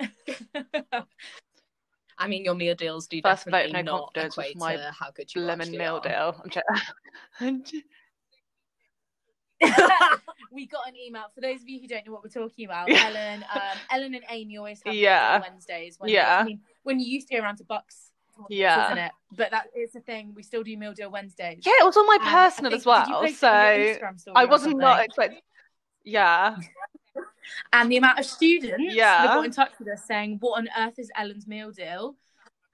I 2.20 2.26
mean, 2.26 2.44
your 2.44 2.54
meal 2.54 2.74
deals 2.74 3.06
do 3.06 3.20
First 3.22 3.46
definitely 3.46 3.78
of 3.78 3.84
no 3.86 3.92
not 3.92 4.10
equate 4.16 4.56
my 4.56 4.74
to 4.76 4.92
how 4.98 5.10
good 5.12 5.32
you 5.34 5.40
Lemon 5.42 5.70
meal 5.70 6.00
are. 6.04 6.34
deal. 6.34 6.42
I'm 7.40 7.62
joking. 7.62 7.82
we 10.52 10.66
got 10.66 10.88
an 10.88 10.96
email 10.96 11.24
for 11.34 11.40
those 11.40 11.62
of 11.62 11.68
you 11.68 11.80
who 11.80 11.86
don't 11.88 12.04
know 12.06 12.12
what 12.12 12.22
we're 12.22 12.28
talking 12.28 12.64
about. 12.64 12.90
Ellen, 12.90 13.44
um, 13.54 13.60
Ellen 13.90 14.14
and 14.14 14.24
Amy 14.30 14.56
always 14.58 14.80
have 14.84 14.94
Yeah. 14.94 15.36
on 15.36 15.42
Wednesdays. 15.52 15.96
When 15.98 16.10
Yeah. 16.10 16.38
I 16.40 16.44
mean, 16.44 16.60
when 16.82 16.98
you 17.00 17.06
used 17.06 17.28
to 17.28 17.36
go 17.36 17.42
around 17.42 17.56
to 17.56 17.64
Bucks, 17.64 18.07
Yeah. 18.48 18.86
isn't 18.86 18.98
it? 18.98 19.12
But 19.36 19.50
that 19.50 19.66
is 19.76 19.94
a 19.96 20.00
thing. 20.00 20.32
We 20.34 20.42
still 20.42 20.62
do 20.62 20.76
meal 20.76 20.92
deal 20.94 21.10
Wednesdays. 21.10 21.64
yeah, 21.66 21.72
it 21.80 21.84
was 21.84 21.96
on 21.96 22.06
my 22.06 22.16
um, 22.20 22.28
I 22.28 22.46
personal 22.46 22.70
think- 22.70 22.80
as 22.80 22.86
well. 22.86 23.04
So 23.06 23.12
on 23.14 23.22
your 23.80 23.94
Instagram 23.94 24.20
story 24.20 24.34
I 24.36 24.44
wasn't 24.44 24.78
not 24.78 25.04
expecting. 25.04 25.40
Yeah. 26.04 26.56
And 27.72 27.90
the 27.90 27.96
amount 27.96 28.18
of 28.18 28.26
students 28.26 28.76
Yeah. 28.94 29.22
that 29.26 29.34
got 29.34 29.44
in 29.44 29.50
touch 29.50 29.72
with 29.78 29.88
us 29.88 30.04
saying, 30.04 30.36
"What 30.40 30.58
on 30.58 30.68
earth 30.78 30.98
is 30.98 31.10
Ellen's 31.16 31.46
meal 31.46 31.70
deal?" 31.72 32.14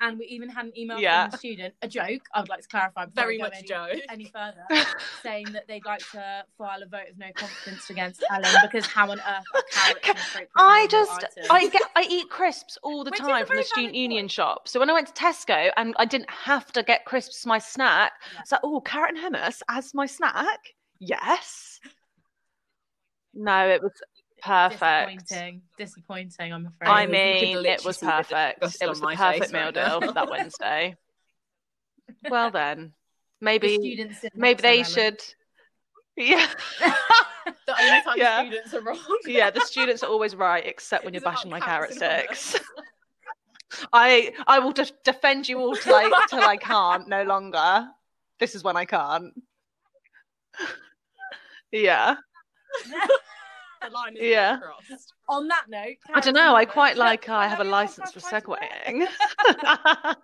And 0.06 0.18
we 0.18 0.26
even 0.26 0.50
had 0.50 0.66
an 0.66 0.78
email 0.78 1.00
Yeah. 1.00 1.24
from 1.28 1.34
a 1.34 1.38
student, 1.38 1.74
a 1.80 1.88
joke. 1.88 2.20
I 2.34 2.40
would 2.40 2.50
like 2.50 2.60
to 2.60 2.68
clarify 2.68 3.06
before 3.06 3.22
Very 3.22 3.34
we 3.34 3.38
go 3.38 3.44
much 3.44 3.54
any, 3.58 3.66
joke. 3.68 4.00
any 4.10 4.24
further, 4.26 4.66
saying 5.22 5.46
that 5.52 5.66
they'd 5.66 5.84
like 5.86 6.00
to 6.10 6.44
file 6.58 6.82
a 6.82 6.86
vote 6.86 7.08
of 7.10 7.16
no 7.16 7.26
confidence 7.34 7.88
against 7.88 8.22
Ellen 8.30 8.54
because 8.62 8.84
how 8.86 9.10
on 9.10 9.18
earth 9.20 9.44
are 9.54 9.62
carrots 9.72 10.06
an 10.06 10.10
appropriate 10.10 10.48
I 10.56 10.86
just? 10.90 11.24
I 11.50 11.68
get 11.68 11.82
I 11.96 12.06
eat 12.10 12.28
crisps 12.28 12.76
all 12.82 13.02
the 13.02 13.10
Which 13.12 13.20
time 13.20 13.46
from 13.46 13.56
the 13.56 13.62
student 13.62 13.92
valid 13.92 13.96
union 14.02 14.24
point. 14.24 14.30
shop. 14.32 14.68
So 14.68 14.78
when 14.78 14.90
I 14.90 14.92
went 14.92 15.06
to 15.06 15.14
Tesco 15.14 15.70
and 15.78 15.94
I 15.98 16.04
didn't 16.04 16.30
have 16.30 16.70
to 16.72 16.82
get 16.82 17.06
crisps 17.06 17.46
my 17.46 17.58
snack, 17.58 18.12
Yeah. 18.34 18.40
it's 18.40 18.52
like, 18.52 18.60
oh, 18.62 18.80
carrot 18.82 19.16
and 19.16 19.34
hummus 19.34 19.62
as 19.70 19.94
my 19.94 20.04
snack? 20.04 20.58
Yes. 20.98 21.80
No, 23.32 23.68
it 23.68 23.82
was 23.82 23.92
perfect. 24.44 25.28
Disappointing. 25.28 25.62
Disappointing, 25.78 26.52
I'm 26.52 26.66
afraid. 26.66 26.88
I 26.90 27.07
mean, 27.07 27.64
it 27.66 27.85
was 27.85 27.98
perfect. 27.98 28.62
It 28.80 28.88
was 28.88 29.00
the 29.00 29.07
perfect 29.09 29.52
meal 29.52 29.62
right 29.72 29.74
deal 29.74 30.12
that 30.12 30.30
Wednesday. 30.30 30.96
Well 32.28 32.50
then, 32.50 32.92
The 33.40 33.44
maybe 33.44 33.74
students 33.76 34.24
maybe 34.35 34.61
they 34.61 34.80
Ellen. 34.80 34.85
should. 34.92 35.20
Yeah, 36.16 36.46
The 37.66 37.80
only 37.80 38.02
time 38.02 38.16
Yeah. 38.16 38.40
students 38.44 38.74
are 38.74 38.80
wrong. 38.83 38.98
yeah. 39.26 39.50
The 39.50 39.61
students 39.62 40.02
are 40.02 40.11
always 40.11 40.37
right, 40.37 40.64
except 40.66 41.04
when 41.04 41.14
Is 41.14 41.20
you're 41.22 41.28
about 41.28 41.37
bashing 41.37 41.50
my 41.50 41.61
carrots 41.61 41.98
carrot 41.98 42.26
and 42.28 42.37
sticks. 42.38 42.64
I 43.92 44.33
I 44.46 44.59
will 44.59 44.72
de- 44.72 44.92
defend 45.02 45.48
you 45.48 45.59
all 45.59 45.74
till 45.74 45.94
I 45.94 46.26
till 46.28 46.40
I 46.40 46.57
can't 46.59 47.09
no 47.09 47.22
longer. 47.24 47.88
This 48.38 48.54
is 48.54 48.62
when 48.62 48.76
I 48.76 48.85
can't. 48.85 49.33
Yeah, 51.72 52.16
the 53.85 53.90
line 53.94 54.16
is 54.16 54.23
Yeah. 54.23 54.59
crossed. 54.59 55.12
On 55.29 55.49
that 55.49 55.64
note, 55.68 55.97
I 56.12 56.20
don't 56.20 56.35
know. 56.35 56.55
I 56.55 56.64
quite 56.64 56.97
carrots 56.97 56.99
like. 56.99 57.29
I 57.29 57.47
have 57.49 57.61
a 57.61 57.64
license 57.64 58.12
for 58.12 58.20
Have 58.20 58.47
we 58.47 58.55
segueing. 58.57 60.14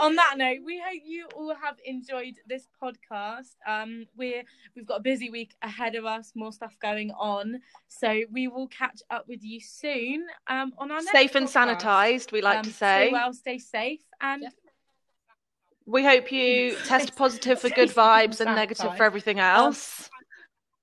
On 0.00 0.16
that 0.16 0.34
note, 0.36 0.58
we 0.64 0.80
hope 0.84 1.00
you 1.06 1.28
all 1.36 1.54
have 1.54 1.76
enjoyed 1.84 2.34
this 2.48 2.66
podcast. 2.82 3.54
Um, 3.68 4.04
we're 4.16 4.42
we've 4.74 4.84
got 4.84 4.96
a 4.98 5.02
busy 5.02 5.30
week 5.30 5.54
ahead 5.62 5.94
of 5.94 6.04
us, 6.04 6.32
more 6.34 6.50
stuff 6.52 6.76
going 6.82 7.12
on. 7.12 7.60
So 7.86 8.22
we 8.32 8.48
will 8.48 8.66
catch 8.66 9.00
up 9.10 9.26
with 9.28 9.44
you 9.44 9.60
soon. 9.60 10.26
Um, 10.48 10.72
on 10.78 10.90
our 10.90 10.96
next 10.98 11.12
Safe 11.12 11.34
and 11.36 11.46
podcast. 11.46 11.78
sanitized. 11.80 12.32
We 12.32 12.42
like 12.42 12.58
Um, 12.58 12.64
to 12.64 12.70
say. 12.72 13.06
Stay 13.06 13.12
well, 13.12 13.32
stay 13.32 13.58
safe, 13.58 14.00
and 14.20 14.42
Yep. 14.42 14.52
We 15.86 16.04
hope 16.04 16.32
you 16.32 16.76
test 16.86 17.14
positive 17.16 17.60
for 17.60 17.68
good 17.68 17.90
vibes 17.90 18.40
and 18.40 18.54
negative 18.56 18.96
for 18.96 19.04
everything 19.04 19.38
else. 19.38 20.08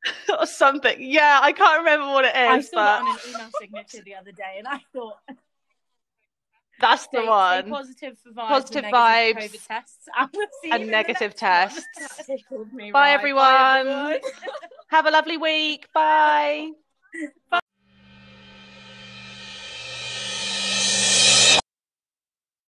or 0.40 0.46
something. 0.46 0.98
Yeah, 1.00 1.40
I 1.42 1.52
can't 1.52 1.80
remember 1.80 2.08
what 2.08 2.26
it 2.26 2.36
is. 2.36 2.36
I 2.36 2.62
saw 2.62 2.76
that 2.76 3.02
but 3.02 3.08
on 3.08 3.16
an 3.16 3.36
email 3.36 3.50
signature 3.60 4.04
the 4.04 4.16
other 4.16 4.32
day, 4.32 4.56
and 4.58 4.68
I 4.68 4.80
thought 4.94 5.18
that's 6.80 7.08
the 7.08 7.20
stay 7.20 7.28
one. 7.28 7.70
positive 7.70 8.18
for 8.18 8.32
vibes, 8.32 8.48
Positive 8.48 8.84
and 8.86 8.92
negative 8.92 9.52
vibes 9.52 9.54
COVID 9.54 9.68
tests, 9.68 10.08
and 10.18 10.30
we'll 10.34 10.74
and 10.74 10.88
negative 10.88 11.36
tests. 11.36 11.86
Me, 12.74 12.92
Bye, 12.92 13.00
right. 13.00 13.14
everyone. 13.14 13.44
Bye, 13.44 13.80
everyone. 13.80 14.20
Have 14.90 15.06
a 15.06 15.12
lovely 15.12 15.38
week. 15.38 15.88
Bye. 15.94 16.72